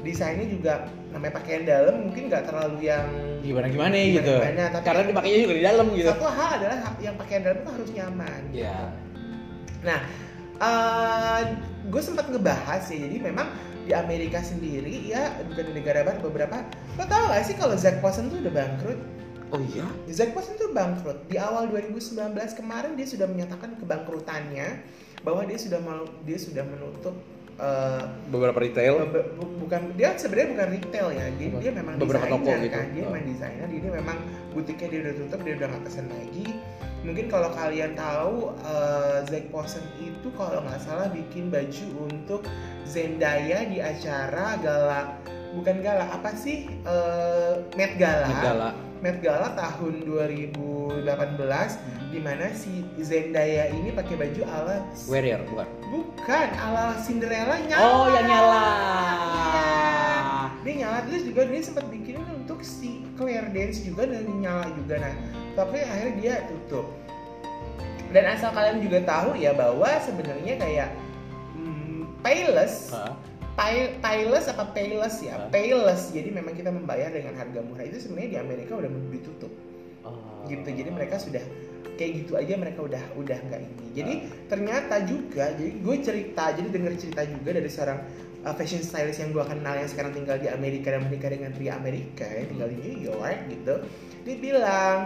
[0.00, 0.72] desainnya juga
[1.10, 3.08] namanya pakaian dalam mungkin nggak terlalu yang
[3.40, 4.34] Gimana gimana Gimana- gitu.
[4.36, 6.08] gimana, tapi- Karena dipakainya juga di dalam gitu.
[6.10, 8.40] satu hal adalah yang pakaian dalam itu harus nyaman.
[8.52, 8.78] Iya.
[9.80, 10.00] Nah,
[11.84, 13.48] gue sempat ngebahas ya jadi memang
[13.84, 16.56] di Amerika sendiri ya bukan di negara barat beberapa
[16.96, 18.96] lo tau gak sih kalau Zac Posen tuh udah bangkrut
[19.54, 19.86] Oh iya.
[20.08, 22.10] Zac Posen tuh bangkrut di awal 2019
[22.54, 24.82] kemarin dia sudah menyatakan kebangkrutannya
[25.22, 25.78] bahwa dia sudah
[26.20, 27.14] dia sudah menutup
[27.54, 29.06] eh, Beberapa retail.
[29.06, 32.74] be- bu- bukan dia sebenarnya bukan retail ya dia, dia memang Beberapa desainer toko gitu.
[32.74, 33.08] kan dia Oh.
[33.08, 34.18] memang desainer dia memang
[34.50, 36.46] butiknya dia udah tutup dia udah nggak pesen lagi
[37.00, 42.42] mungkin kalau kalian tahu eh, Zac Posen itu kalau nggak salah bikin baju untuk
[42.84, 45.14] Zendaya di acara gala
[45.52, 48.68] bukan gala apa sih Eh, Met Gala Negara.
[49.04, 51.04] Met Gala tahun 2018
[52.08, 55.68] di mana si Zendaya ini pakai baju ala Warrior bukan?
[55.92, 57.84] bukan ala Cinderella nyala.
[57.84, 58.64] Oh yang nyala.
[59.28, 59.68] Iya.
[60.64, 64.96] Dia nyala terus juga dia sempat bikin untuk si Claire Dance juga dan nyala juga
[64.96, 65.14] nah.
[65.52, 66.88] Tapi akhirnya dia tutup.
[68.08, 70.88] Dan asal kalian juga tahu ya bahwa sebenarnya kayak
[71.52, 72.88] hmm, Payless?
[73.54, 75.46] Pay, payless apa payless ya?
[75.54, 76.10] Payless.
[76.10, 79.52] Jadi memang kita membayar dengan harga murah itu sebenarnya di Amerika udah ditutup
[80.04, 80.44] Oh.
[80.44, 80.68] gitu.
[80.68, 81.40] Jadi mereka sudah
[81.96, 84.14] kayak gitu aja mereka udah udah nggak ini jadi
[84.50, 87.98] ternyata juga jadi gue cerita jadi denger cerita juga dari seorang
[88.42, 91.78] uh, fashion stylist yang gue kenal yang sekarang tinggal di Amerika dan menikah dengan pria
[91.78, 93.74] Amerika yang tinggal di New York gitu
[94.26, 94.98] dia bilang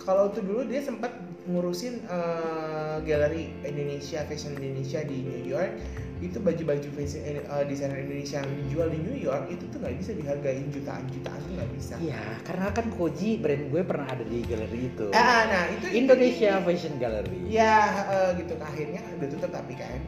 [0.00, 1.12] kalau tuh dulu dia sempat
[1.42, 5.74] ngurusin uh, galeri Indonesia fashion Indonesia di New York
[6.22, 10.14] itu baju-baju fashion uh, desainer Indonesia yang dijual di New York itu tuh nggak bisa
[10.14, 14.80] dihargain jutaan-jutaan tuh nggak bisa Iya, karena kan Koji brand gue pernah ada di galeri
[14.86, 15.06] itu.
[15.10, 17.38] ah nah itu Indonesia Fashion Gallery.
[17.50, 17.74] ya
[18.06, 19.98] uh, gitu akhirnya udah tutup tapi kan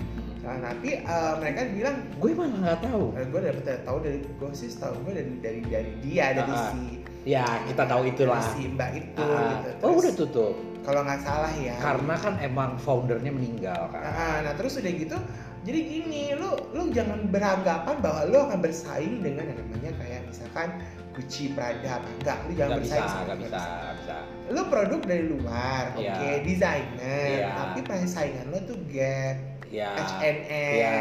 [0.45, 3.05] nah, tapi uh, mereka bilang Gue malah nggak tahu.
[3.18, 6.70] Eh, gue dapet tahu dari gue sih tahu gue dari dari dari dia dari Ah,
[6.70, 8.45] si Ya, kita tahu itulah.
[8.53, 10.55] si mbak itu Ah, gitu oh, Terus, udah tutup.
[10.85, 14.05] kalau nggak salah ya Karena kan emang foundernya meninggal kan.
[14.05, 15.16] Ah, nah terus udah gitu
[15.64, 20.68] jadi gini lu lu jangan beranggapan bahwa lu akan bersaing dengan yang namanya kayak misalkan
[21.11, 24.16] Gucci Prada apa enggak lu jangan Gak bisa, bersaing sama gak bisa, gak bisa.
[24.53, 26.33] lu produk dari luar oke Iya.
[26.45, 27.49] desainer Iya.
[27.57, 29.37] tapi persaingan lu tuh Gap
[29.75, 29.91] Ya.
[29.99, 30.37] H&M
[30.79, 30.99] Ya,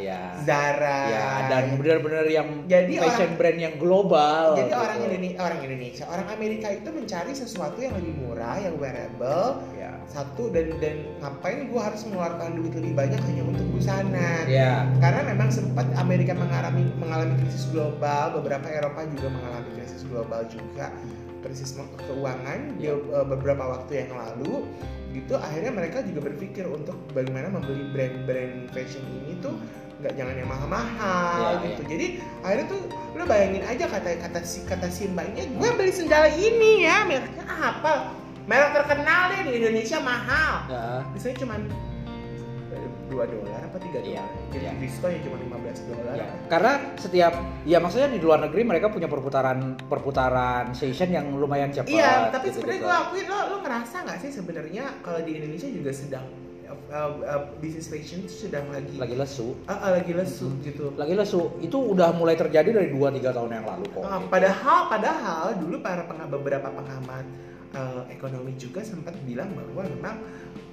[0.00, 0.20] ya.
[0.40, 4.56] Zara Ya, dan benar-benar yang Jadi fashion brand yang global.
[4.56, 4.80] Jadi gitu.
[4.80, 9.95] orang Indonesia, orang Indonesia, orang Amerika itu mencari sesuatu yang lebih murah, yang wearable, Ya.
[10.10, 14.46] Satu dan dan ngapain gue harus mengeluarkan duit lebih banyak hanya untuk busana?
[14.48, 14.86] Ya.
[15.02, 20.94] Karena memang sempat Amerika mengalami mengalami krisis global, beberapa Eropa juga mengalami krisis global juga,
[21.42, 21.74] krisis
[22.06, 22.94] keuangan Ya.
[22.96, 24.64] di eh, beberapa waktu yang lalu.
[25.14, 29.56] Gitu akhirnya mereka juga berpikir untuk bagaimana membeli brand-brand fashion ini tuh
[29.96, 31.82] nggak jangan yang mahal-mahal Ya, gitu.
[31.88, 32.06] Jadi
[32.44, 32.80] akhirnya tuh
[33.16, 37.48] lo bayangin aja kata kata si kata si mbaknya, gue beli sendal ini ya, mereknya
[37.48, 38.12] apa?
[38.46, 40.52] Merek terkenal deh di Indonesia mahal.
[40.70, 40.86] Ya.
[41.10, 41.60] Biasanya cuman
[43.06, 44.50] dua dolar apa tiga Iya, dolar.
[44.50, 44.72] Jadi iya.
[44.76, 46.14] diskon ya cuma 15 dolar.
[46.14, 47.32] Ya, karena setiap
[47.62, 51.90] ya maksudnya di luar negeri mereka punya perputaran perputaran session yang lumayan cepat.
[51.90, 52.66] Iya, tapi gitu-gitu.
[52.66, 56.26] sebenarnya gue akuin lo lo ngerasa nggak sih sebenarnya kalau di Indonesia juga sedang
[56.90, 59.54] uh, uh, bisnis fashion itu sedang lagi lagi lesu.
[59.70, 60.90] Ah, ah, lagi lesu gitu.
[60.94, 61.54] Lagi lesu.
[61.62, 64.02] Itu udah mulai terjadi dari 2 3 tahun yang lalu kok.
[64.02, 67.22] Ah, padahal padahal dulu para pengah- beberapa pengamat
[67.76, 70.16] uh, ekonomi juga sempat bilang bahwa memang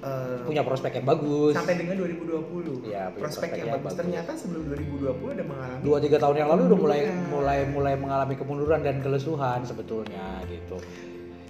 [0.00, 1.52] uh, punya prospek yang bagus.
[1.52, 3.92] sampai dengan 2020 Iya, punya prospek yang bagus.
[3.92, 7.28] Ternyata sebelum 2020 udah mengalami dua tiga tahun yang lalu udah mulai Kemunduran.
[7.30, 10.80] mulai mulai mengalami kemunduran dan kelesuhan sebetulnya gitu.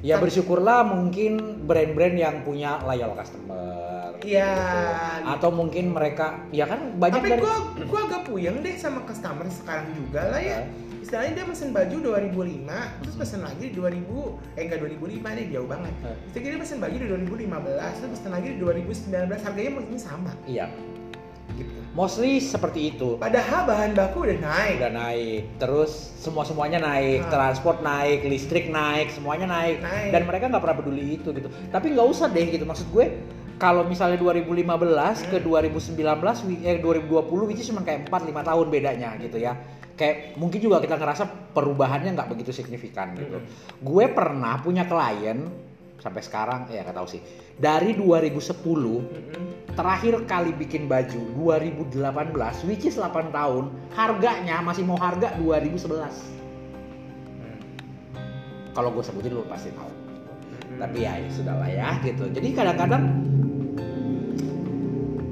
[0.04, 4.12] Ya bersyukurlah mungkin brand-brand yang punya loyal customer.
[4.20, 5.32] Iya, gitu.
[5.32, 7.56] Atau mungkin mereka ya kan banyak Tapi dari gua
[7.88, 10.60] gua agak puyeng deh sama customer sekarang juga lah ya.
[11.04, 12.64] Istilahnya dia pesen baju 2005,
[13.04, 15.92] terus pesen lagi di 2000, eh enggak 2005 deh jauh banget.
[16.00, 16.16] Eh.
[16.32, 20.72] Terus dia pesen baju di 2015, terus pesen lagi di 2019, harganya mungkin sama Iya,
[21.60, 21.76] gitu.
[21.92, 23.20] mostly seperti itu.
[23.20, 24.80] Padahal bahan baku udah naik.
[24.80, 29.84] Udah naik, terus semua semuanya naik, transport naik, listrik naik, semuanya naik.
[29.84, 30.08] Naik.
[30.08, 31.52] Dan mereka nggak pernah peduli itu gitu.
[31.68, 32.64] Tapi nggak usah deh gitu.
[32.64, 33.12] Maksud gue
[33.54, 35.46] kalau misalnya 2015 ke Hmm.
[35.46, 39.54] 2019 wi- eh 2020 which is cuma kayak 4 5 tahun bedanya gitu ya.
[39.94, 43.38] Kayak mungkin juga kita ngerasa perubahannya nggak begitu signifikan gitu.
[43.38, 43.46] Mm.
[43.78, 45.46] Gue pernah punya klien
[46.02, 47.22] sampai sekarang ya nggak tahu sih.
[47.54, 49.70] Dari 2010 Mm-mm.
[49.78, 56.34] terakhir kali bikin baju 2018 which is 8 tahun harganya masih mau harga 2011
[58.74, 60.03] kalau gue sebutin lu pasti tahu.
[60.76, 62.24] Tapi ya, ya sudahlah ya gitu.
[62.28, 63.02] Jadi kadang-kadang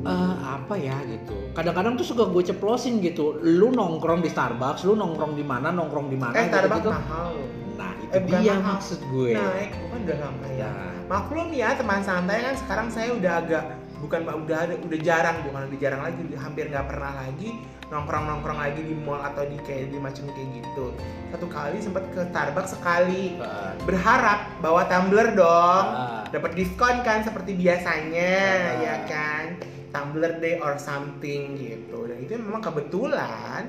[0.02, 1.36] eh, apa ya gitu.
[1.52, 3.38] Kadang-kadang tuh suka gue ceplosin gitu.
[3.40, 7.32] Lu nongkrong di Starbucks lu nongkrong di mana nongkrong di mana eh Starbucks gitu, mahal.
[7.76, 8.76] Nah itu Eh, dia mahal.
[8.76, 9.30] maksud gue.
[9.34, 10.16] Naik, bukan udah
[10.52, 10.70] ya.
[10.70, 13.64] Nah, Maklum ya teman santai kan sekarang saya udah agak
[14.02, 17.54] bukan udah udah jarang bukan udah jarang lagi udah hampir nggak pernah lagi
[17.92, 20.96] nongkrong nongkrong lagi di mall atau di kayak di macam kayak gitu.
[21.28, 23.36] Satu kali sempat ke Starbucks sekali.
[23.84, 25.86] Berharap bawa tumbler dong.
[26.32, 28.80] Dapat diskon kan seperti biasanya Ah.
[28.80, 29.44] ya kan?
[29.92, 32.08] Tumbler day or something gitu.
[32.08, 33.68] Dan itu memang kebetulan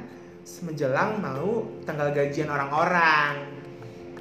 [0.63, 3.43] menjelang mau tanggal gajian orang-orang.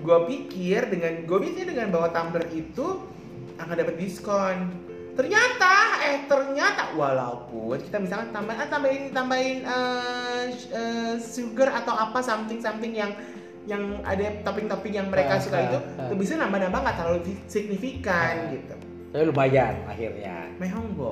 [0.02, 3.06] Gue pikir dengan gue pikir dengan bawa tumbler itu
[3.54, 4.74] akan dapat diskon
[5.12, 9.58] ternyata eh ternyata walaupun kita misalkan tambah ah, tambahin tambahin
[10.50, 13.12] sh- eh, sugar atau apa something something yang
[13.62, 18.34] yang ada topping-topping yang mereka Ah, suka ah, itu itu bisa nambah-nambah nggak terlalu signifikan
[18.40, 18.50] Ah.
[18.50, 18.74] gitu.
[19.12, 21.10] Tapi lumayan akhirnya Mehonggo.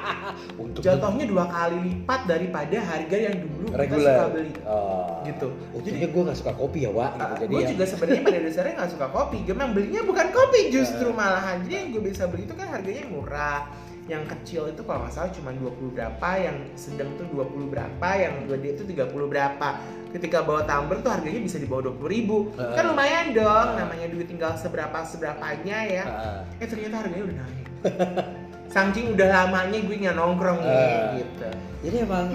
[0.64, 4.52] untuk Jatuhnya dua kali lipat daripada harga yang dulu kita reguler suka beli.
[4.64, 5.18] Oh.
[5.26, 5.48] Gitu.
[5.74, 7.10] Untungnya gue gak suka kopi ya, Wak.
[7.16, 7.24] Gitu.
[7.24, 9.36] Uh, Jadi gue ya, juga sebenarnya pada dasarnya nggak suka kopi.
[9.42, 11.16] Gue memang belinya bukan kopi justru Ah.
[11.20, 11.56] malahan.
[11.66, 13.60] Jadi yang gue bisa beli itu kan harganya murah.
[14.04, 18.34] Yang kecil itu kalau nggak salah cuma 20 berapa yang sedang tuh 20 berapa yang
[18.44, 19.68] gede itu 30 berapa
[20.12, 22.74] ketika bawa tumbler tuh harganya bisa di bawah 20 ribu Heeh.
[22.74, 23.80] kan lumayan dong Heeh.
[23.80, 27.66] namanya duit tinggal seberapa seberapanya ya Ah, eh ternyata harganya udah naik
[28.74, 31.08] saking udah lamanya gue nggak nongkrong nih Eh.
[31.16, 31.48] gitu
[31.82, 32.26] jadi emang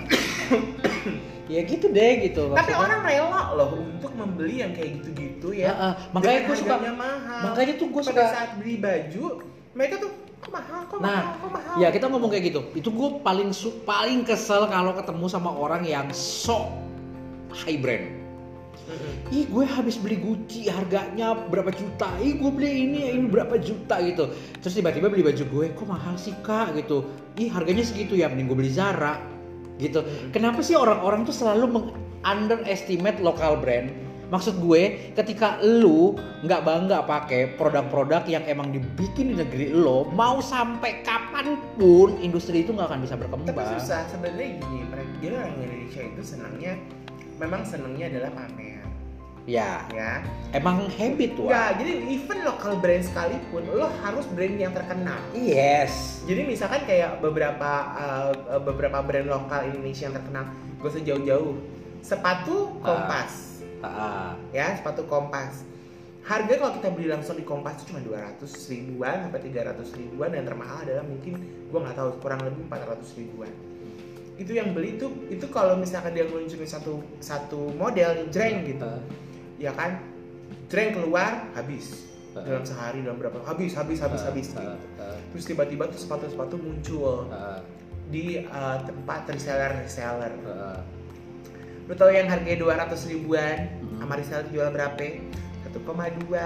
[1.54, 2.78] ya gitu deh gitu tapi maksudnya.
[2.80, 5.94] orang rela loh untuk membeli yang kayak gitu-gitu ya Ah, ah.
[6.14, 9.26] makanya gue suka mahal makanya tuh gue pada suka saat beli baju
[9.74, 11.76] mereka tuh kok mahal kok Nah, mahal kok mahal?
[11.78, 12.62] ya kita ngomong kayak gitu.
[12.74, 16.72] Itu gue paling su- paling kesel kalau ketemu sama orang yang sok
[17.66, 18.18] high brand.
[19.30, 22.10] Ih gue habis beli Gucci harganya berapa juta?
[22.18, 24.34] Ih gue beli ini ini berapa juta gitu.
[24.66, 26.74] Terus tiba-tiba beli baju gue kok mahal sih kak?
[26.74, 27.06] Gitu.
[27.38, 29.22] Ih harganya segitu ya mending gue beli Zara.
[29.78, 30.02] Gitu.
[30.34, 31.86] Kenapa sih orang-orang tuh selalu meng
[32.26, 33.94] underestimate lokal brand
[34.30, 36.14] maksud gue ketika lu
[36.46, 42.62] nggak bangga pakai produk-produk yang emang dibikin di negeri lo mau sampai kapan pun industri
[42.62, 44.06] itu nggak akan bisa tapi berkembang susah.
[44.14, 46.74] Sebenarnya gini mereka jadi orang Indonesia itu senangnya
[47.42, 48.86] memang senangnya adalah pamer.
[49.50, 49.82] Ya.
[49.90, 50.22] Ya.
[50.54, 55.18] Emang habit wah Enggak, jadi even local brand sekalipun lo harus brand yang terkenal.
[55.34, 56.22] Yes.
[56.30, 61.58] Jadi misalkan kayak beberapa uh, beberapa brand lokal Indonesia yang terkenal gak usah jauh-jauh.
[62.06, 63.49] Sepatu kompas
[63.80, 65.64] Ah, ya sepatu kompas.
[66.26, 70.44] Harga kalau kita beli langsung di kompas itu cuma 200 ribuan sampai 300 ribuan dan
[70.46, 73.54] termahal adalah mungkin gua nggak tahu kurang lebih 400 ribuan.
[74.36, 78.84] Itu yang beli itu itu kalau misalkan dia ngelunjukin satu satu model jreng gitu.
[78.84, 79.02] Ah,
[79.58, 80.04] ya kan?
[80.68, 82.10] Jreng keluar habis.
[82.38, 84.62] Ah, dalam sehari dalam berapa habis habis habis ah, habis gitu.
[85.02, 87.58] ah, terus tiba-tiba tuh sepatu-sepatu muncul ah,
[88.10, 90.78] di uh, tempat reseller reseller ah.
[91.90, 93.98] Lu tahu yang harganya 200 ribuan Hmm.
[94.00, 95.02] sama reseller jual berapa?
[95.66, 96.38] 1,2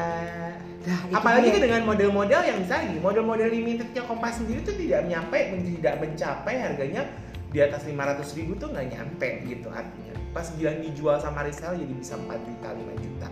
[0.84, 1.64] Nah, itu apalagi dia.
[1.64, 5.40] dengan model-model yang misalnya model-model limitednya Kompas sendiri tuh tidak nyampe
[5.80, 7.08] tidak mencapai harganya
[7.48, 10.12] di atas 500 ribu tuh nggak nyampe gitu artinya.
[10.34, 13.28] Pas gila dijual sama reseller jadi bisa 4 juta 5 juta.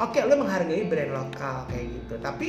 [0.00, 2.14] Oke lo menghargai brand lokal kayak gitu.
[2.22, 2.48] Tapi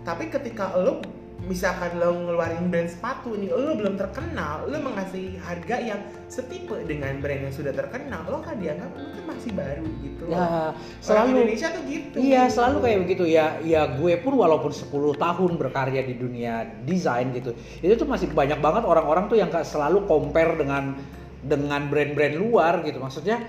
[0.00, 1.04] tapi ketika lo
[1.48, 7.16] misalkan lo ngeluarin brand sepatu nih lo belum terkenal lo mengasih harga yang setipe dengan
[7.18, 10.22] brand yang sudah terkenal lo kan dianggap lo kan masih baru gitu.
[10.28, 12.16] Ya Orang selalu Indonesia tuh gitu.
[12.20, 13.24] Iya selalu kayak begitu.
[13.24, 18.28] Ya ya gue pun walaupun 10 tahun berkarya di dunia desain gitu itu tuh masih
[18.30, 20.98] banyak banget orang-orang tuh yang selalu compare dengan
[21.40, 23.00] dengan brand-brand luar gitu.
[23.00, 23.40] Maksudnya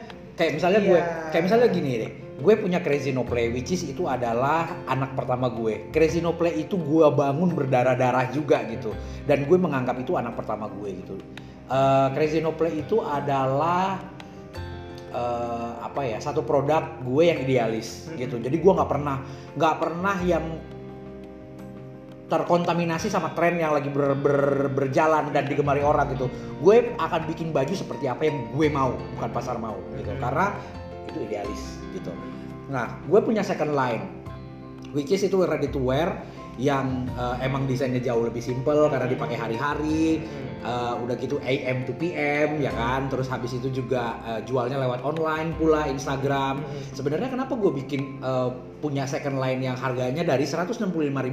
[0.42, 1.30] kayak misalnya gue Iya.
[1.30, 2.12] kayak misalnya gini deh.
[2.42, 5.94] Gue punya Crazy No Play which is itu adalah anak pertama gue.
[5.94, 8.98] Crazy No Play itu gue bangun berdarah-darah juga gitu.
[9.24, 11.22] Dan gue menganggap itu anak pertama gue gitu.
[11.70, 14.02] Eh, Crazy No Play itu adalah
[15.12, 18.16] eh, apa ya satu produk gue yang idealis Mhm.
[18.18, 18.36] gitu.
[18.40, 19.22] Jadi gue nggak pernah
[19.54, 20.46] nggak pernah yang
[22.32, 26.32] terkontaminasi sama tren yang lagi ber- ber- berjalan dan digemari orang gitu.
[26.64, 30.16] Gue akan bikin baju seperti apa yang gue mau bukan pasar mau gitu.
[30.16, 30.24] Mhm.
[30.24, 30.56] karena
[31.12, 31.62] itu idealis
[31.92, 32.12] gitu.
[32.72, 34.08] Nah gue punya second line
[34.96, 36.16] which is itu ready to wear
[36.62, 40.50] yang eh, emang desainnya jauh lebih simple karena dipakai hari-hari Hmm.
[40.62, 45.02] Uh, udah gitu AM to PM ya kan terus habis itu juga uh, jualnya lewat
[45.02, 46.94] online pula Instagram Hmm.
[46.94, 50.86] sebenarnya kenapa gue bikin uh, punya second line yang harganya dari 165.000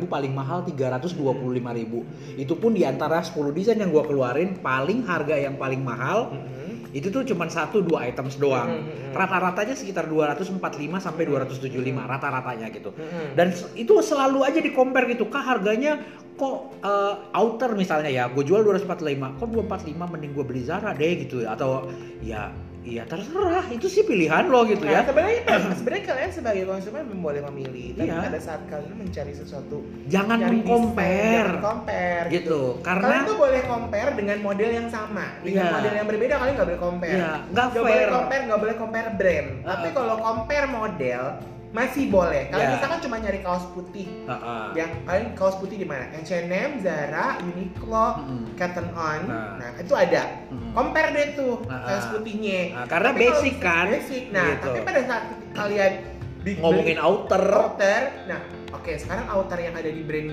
[0.09, 5.61] paling mahal 325.000 itu pun di antara 10 desain yang gue keluarin paling harga yang
[5.61, 6.68] paling mahal Hmm.
[6.97, 8.81] Itu tuh cuma satu dua items doang.
[8.81, 9.13] Hmm.
[9.13, 10.61] rata-ratanya sekitar 245
[11.01, 12.91] sampai 275 rata-ratanya gitu.
[12.95, 13.35] Hmm.
[13.35, 15.29] dan itu selalu aja di compare gitu.
[15.29, 16.01] Kah harganya
[16.39, 21.13] kok eh, outer misalnya ya gue jual 245 kok 245 mending gue beli Zara deh
[21.27, 21.43] gitu.
[21.43, 21.91] Ya atau
[22.23, 22.55] ya
[22.91, 23.65] ya terserah.
[23.69, 25.01] Itu sih pilihan lo gitu Nah, ya.
[25.05, 25.41] sebenarnya
[25.79, 28.25] sebenarnya kalian sebagai konsumen boleh memilih tapi Iya.
[28.25, 32.61] pada saat kalian mencari sesuatu jangan jangan compare gitu.
[32.79, 35.27] kalian karena tuh boleh compare dengan model yang sama.
[35.41, 35.75] Dengan Iya.
[35.75, 37.19] model yang berbeda kalian nggak boleh compare.
[37.19, 38.09] Ya nggak nggak boleh fair.
[38.11, 39.49] compare nggak boleh compare brand.
[39.63, 39.97] Tapi Uh-uh.
[39.97, 41.23] kalau compare model
[41.69, 42.73] masih boleh kalau Iya.
[42.75, 44.65] misalkan cuma nyari kaos putih Heeh.
[44.73, 48.57] ya kalian kaos putih di mana H&M Zara Uniqlo Mm-mm.
[48.57, 49.53] Cotton On Nah.
[49.57, 50.73] nah itu ada Mm-mm.
[50.73, 52.11] compare deh tuh Nah, kaos ah.
[52.11, 54.65] putihnya Nah, karena Tapi basic kan basic nah gitu.
[54.67, 55.93] tapi pada saat kalian
[56.39, 58.41] di ngomongin outer outer nah
[58.71, 60.33] oke sekarang outer yang ada di brand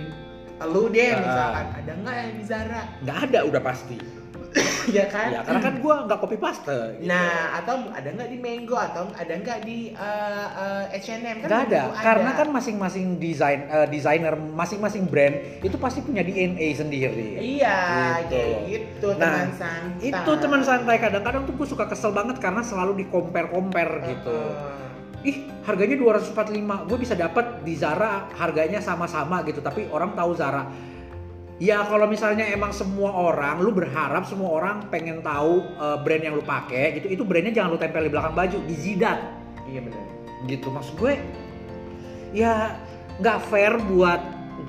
[0.64, 1.20] lu deh Ah.
[1.20, 4.00] misalkan ada nggak yang di Zara nggak ada udah pasti
[4.88, 7.10] ya kan ya karena kan gue nggak copy paste gitu.
[7.12, 11.64] Nah, atau ada nggak di Mango atau ada nggak di uh, uh, H&M kan Nggak
[11.70, 17.30] ada, begitu karena kan masing-masing desain eh, desainer, masing-masing brand itu pasti punya DNA sendiri.
[17.42, 17.78] iya
[18.26, 18.36] Gitu.
[18.36, 20.08] kayak gitu Nah, teman santai.
[20.10, 24.32] Itu teman santai kadang-kadang tuh gue suka kesel banget karena selalu di compare compare gitu.
[24.32, 24.84] Uh,
[25.26, 30.70] Ih, harganya 245, gue bisa dapat di Zara harganya sama-sama gitu, tapi orang tahu Zara.
[31.56, 36.36] Ya kalau misalnya emang semua orang, lu berharap semua orang pengen tahu uh, brand yang
[36.36, 39.20] lu pakai gitu, itu brandnya jangan lu tempel di belakang baju, di jidat.
[39.64, 40.04] Iya benar.
[40.52, 41.16] Gitu maksud gue.
[42.36, 42.76] Ya
[43.24, 44.20] nggak fair buat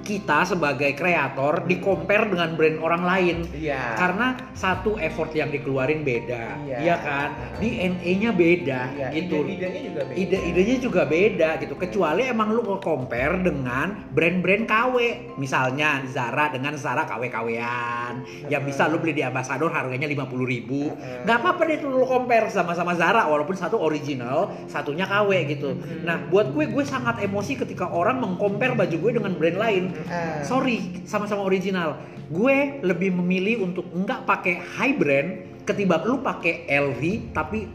[0.07, 3.37] kita sebagai kreator di compare dengan brand orang lain.
[3.51, 3.99] Iya.
[3.99, 6.79] Karena satu effort yang dikeluarin beda, Iya.
[6.79, 7.29] iya kan?
[7.59, 9.43] DNA-nya beda Iya, gitu.
[9.43, 10.15] ide-idenya juga beda.
[10.17, 11.75] Ide-idenya juga beda gitu.
[11.75, 14.97] Kecuali emang lu compare dengan brand-brand KW.
[15.37, 18.15] Misalnya Zara dengan Zara KW-KW-an.
[18.47, 20.95] Yang bisa lu beli di Ambassador harganya 50.000 ribu.
[21.27, 25.75] Gak apa-apa deh lu compare sama-sama Zara walaupun satu original, satunya KW gitu.
[25.75, 26.05] Mhm.
[26.07, 29.76] Nah, buat gue gue sangat emosi ketika orang mengcompare baju gue dengan brand lain.
[29.85, 30.41] Heeh.
[30.43, 32.01] Sorry, sama-sama original.
[32.27, 35.29] Gue lebih memilih untuk nggak pakai high brand
[35.67, 37.03] ketimbang lu pakai LV
[37.35, 37.67] tapi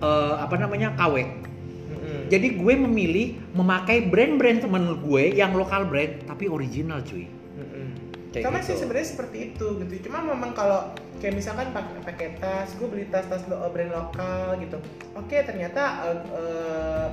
[0.00, 1.14] eh, apa namanya KW.
[1.16, 2.20] Mm-mm.
[2.28, 7.28] Jadi gue memilih memakai brand-brand temen gue yang lokal brand tapi original cuy.
[8.36, 8.68] Kayak Sama gitu.
[8.68, 9.92] sih sebenarnya seperti itu gitu.
[10.04, 10.92] Cuma memang kalau
[11.24, 14.76] kayak misalkan pakai pakai tas, gue beli tas-tas lo- brand lokal gitu.
[15.16, 17.08] Oke, ternyata eh, eh,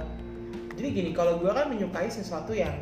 [0.75, 2.75] jadi gini, kalau gue kan menyukai sesuatu yang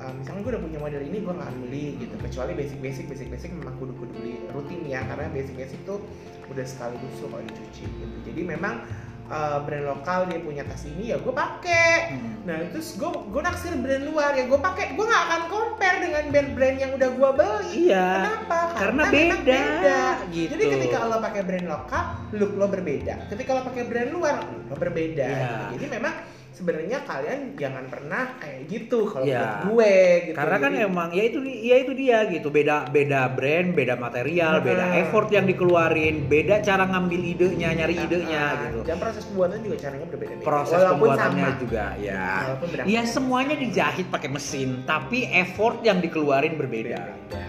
[0.00, 3.28] eh, misalnya gue udah punya model ini gue nggak beli gitu kecuali basic basic basic
[3.32, 6.04] basic memang kudu kudu beli rutin ya karena basic basic tuh
[6.52, 8.84] udah sekali busuk kalau dicuci gitu jadi memang
[9.28, 12.36] eh, brand lokal dia punya tas ini ya gue pakai Hmm.
[12.46, 16.22] Nah terus gue gue naksir brand luar ya gue pakai gue nggak akan compare dengan
[16.30, 17.90] brand-brand yang udah gue beli.
[17.90, 18.06] Iya.
[18.22, 18.58] Kenapa?
[18.78, 20.50] Karena memang beda, gitu.
[20.54, 22.04] Jadi ketika lo pakai brand lokal,
[22.38, 23.14] look lo berbeda.
[23.26, 25.26] Ketika lo pakai brand luar, look lo berbeda.
[25.26, 25.54] Iya.
[25.74, 26.14] Jadi memang
[26.56, 29.36] sebenarnya kalian jangan pernah kayak gitu kalau Iya.
[29.36, 29.94] menurut gue
[30.24, 30.36] gitu.
[30.40, 34.64] Karena kan Jadi- emang ya itu ya itu dia gitu beda beda brand, beda material,
[34.64, 35.00] beda Hmm.
[35.04, 38.78] effort yang dikeluarin, beda cara ngambil idenya, nyari idenya Ah, gitu.
[38.88, 40.44] Dan proses pembuatan juga caranya berbeda-beda.
[40.48, 41.60] Proses Walaupun pembuatannya sama.
[41.60, 42.24] juga ya.
[42.48, 47.02] Walaupun berapa- Ya semuanya dijahit pakai mesin, tapi effort yang dikeluarin berbeda.
[47.04, 47.45] Berbeda.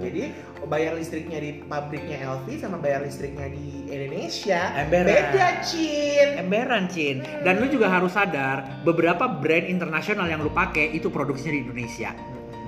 [0.00, 0.08] Gitu.
[0.08, 0.24] Jadi
[0.68, 5.08] bayar listriknya di pabriknya LV sama bayar listriknya di Indonesia Emberan.
[5.12, 6.28] beda cin.
[6.40, 7.16] Emberan Cin.
[7.44, 12.10] Dan lu juga harus sadar beberapa brand internasional yang lu pakai itu produksinya di Indonesia.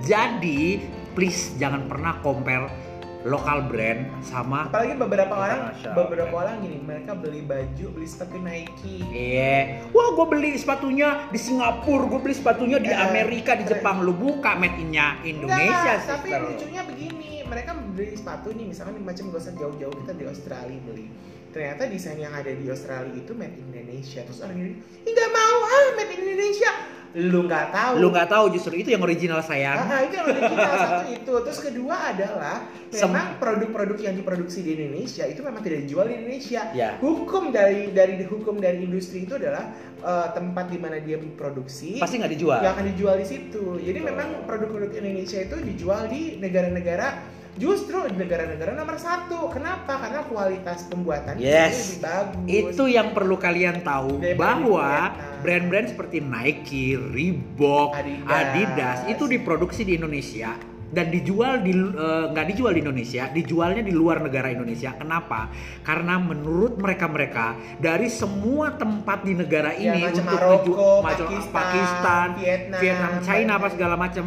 [0.03, 2.92] Jadi please jangan pernah compare
[3.23, 5.61] lokal brand sama Apalagi beberapa orang
[5.95, 8.99] beberapa orang gini mereka beli baju beli sepatu Nike.
[9.09, 13.79] Iya, wah gue beli sepatunya di Singapura, gue beli sepatunya di Eh, Amerika, di keren.
[13.79, 13.97] Jepang.
[14.03, 19.23] Lu buka made innya Indonesia Enggak, tapi lucunya begini, mereka beli sepatu nih misalkan macam
[19.31, 21.05] gak usah jauh-jauh kita di Australia beli.
[21.53, 24.25] Ternyata desain yang ada di Australia itu made in Indonesia.
[24.25, 24.73] Terus orang ini,
[25.05, 26.71] "Ih, nggak mau ah made in Indonesia."
[27.13, 27.93] Lu nggak tahu.
[28.01, 29.77] Lu nggak tahu justru itu yang original sayang.
[29.85, 31.33] Ah, itu yang original satu itu.
[31.45, 36.73] Terus kedua adalah memang produk-produk yang diproduksi di Indonesia itu memang tidak dijual di Indonesia.
[36.73, 36.97] Ya.
[36.97, 39.69] Hukum dari dari hukum dari industri itu adalah
[40.01, 42.59] eh, tempat di mana dia produksi Pasti nggak dijual.
[42.65, 43.77] nggak akan dijual di situ.
[43.77, 49.49] Jadi memang produk-produk Indonesia itu dijual di negara-negara justru di negara-negara nomor satu.
[49.53, 50.01] Kenapa?
[50.01, 51.97] Karena kualitas pembuatan Yes.
[51.97, 52.73] lebih bagus.
[52.73, 54.89] Itu yang perlu kalian tahu Daripada bahwa
[55.45, 58.29] brand-brand seperti Nike, Reebok, Adidas.
[58.29, 60.57] Adidas, itu diproduksi di Indonesia
[60.93, 64.93] dan dijual di eh, nggak dijual di Indonesia, dijualnya di luar negara Indonesia.
[64.93, 65.49] Kenapa?
[65.81, 72.27] Karena menurut mereka-mereka dari semua tempat di negara Ya, ini macam untuk Maroko, Pakistan, Pakistan,
[72.37, 74.25] Vietnam, Vietnam, China apa segala macam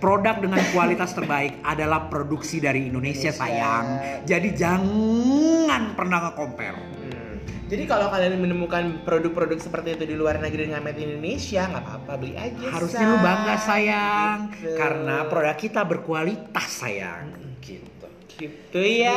[0.00, 3.44] produk dengan kualitas terbaik adalah produksi dari Indonesia, Indonesia.
[3.44, 3.86] sayang.
[4.24, 6.80] Jadi jangan pernah nge-compare.
[6.80, 7.34] Hmm.
[7.70, 11.84] Jadi kalau kalian menemukan produk-produk seperti itu di luar negeri dengan made in Indonesia, nggak
[11.86, 12.66] apa-apa beli aja.
[12.66, 13.10] Harusnya Say.
[13.12, 14.74] lu bangga sayang Gitu.
[14.74, 17.30] karena produk kita berkualitas sayang.
[17.62, 18.06] Gitu.
[18.26, 19.14] Gitu ya.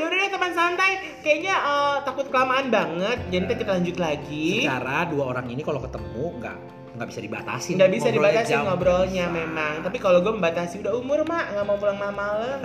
[0.00, 3.18] Yaudah deh teman santai, kayaknya eh, takut kelamaan banget.
[3.28, 4.64] Jadi kita lanjut lagi.
[4.64, 6.58] Secara dua orang ini kalau ketemu nggak
[6.98, 7.70] nggak bisa dibatasi.
[7.78, 8.66] Nggak bisa dibatasi jam.
[8.66, 9.38] ngobrolnya Bisa.
[9.38, 9.74] memang.
[9.86, 12.58] Tapi kalau gue membatasi udah umur mak, nggak mau pulang malam-malam.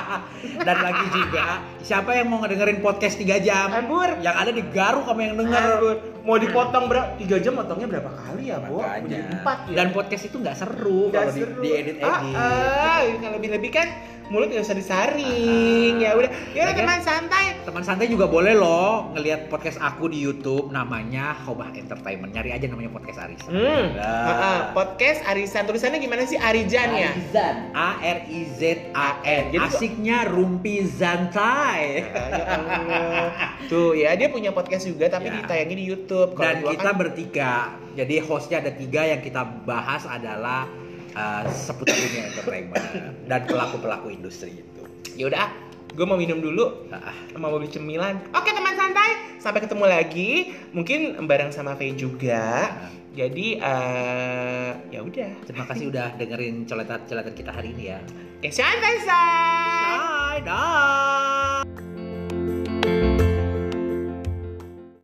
[0.66, 3.68] Dan lagi juga siapa yang mau ngedengerin podcast 3 jam?
[3.68, 4.08] Ambur.
[4.24, 5.62] Yang ada di Garuk kamu yang denger.
[5.76, 5.96] Ambur.
[6.26, 7.06] Mau dipotong berapa?
[7.20, 8.82] Tiga jam potongnya berapa kali ya, Bu?
[8.82, 9.74] Empat ya.
[9.78, 11.60] Dan podcast itu nggak seru kalau di, seru.
[11.62, 12.02] diedit edit.
[12.02, 13.86] Ah, ah, yang lebih-lebih kan
[14.28, 15.94] mulut nggak usah disaring.
[15.96, 17.44] Ya udah, ya udah Lagian- teman santai.
[17.62, 22.30] Teman santai juga boleh loh ngelihat podcast aku di YouTube namanya Hobah Entertainment.
[22.30, 23.46] Nyari aja namanya podcast Arisa.
[23.46, 23.84] Hmm.
[23.92, 24.02] Nah.
[24.02, 27.10] Ah, ah, podcast Arisan tulisannya gimana sih Arijan ya?
[27.10, 27.54] Arizan.
[27.72, 28.60] A R I Z
[28.92, 29.44] A N.
[29.58, 32.06] Asiknya rumpi zantai.
[32.06, 33.30] Ya Allah.
[33.66, 35.38] Tuh ya dia punya podcast juga tapi Ya.
[35.40, 36.34] ditayangin di YouTube.
[36.34, 37.52] Dan kita kan- bertiga.
[37.96, 40.68] Jadi hostnya ada tiga yang kita bahas adalah
[41.16, 42.84] uh, seputar dunia entertainment
[43.24, 44.82] dan pelaku-pelaku industri itu.
[45.16, 45.48] ya udah,
[45.96, 46.92] gue mau minum dulu.
[46.92, 48.20] Ah, mau beli cemilan.
[48.36, 50.52] Oke teman santai, sampai ketemu lagi.
[50.76, 52.68] Mungkin bareng sama Faye juga.
[53.16, 55.32] Jadi eh ya udah.
[55.48, 57.98] Terima kasih udah dengerin coletan-coletan kita hari ini ya.
[58.36, 62.04] Oke, sampai Bye, dah.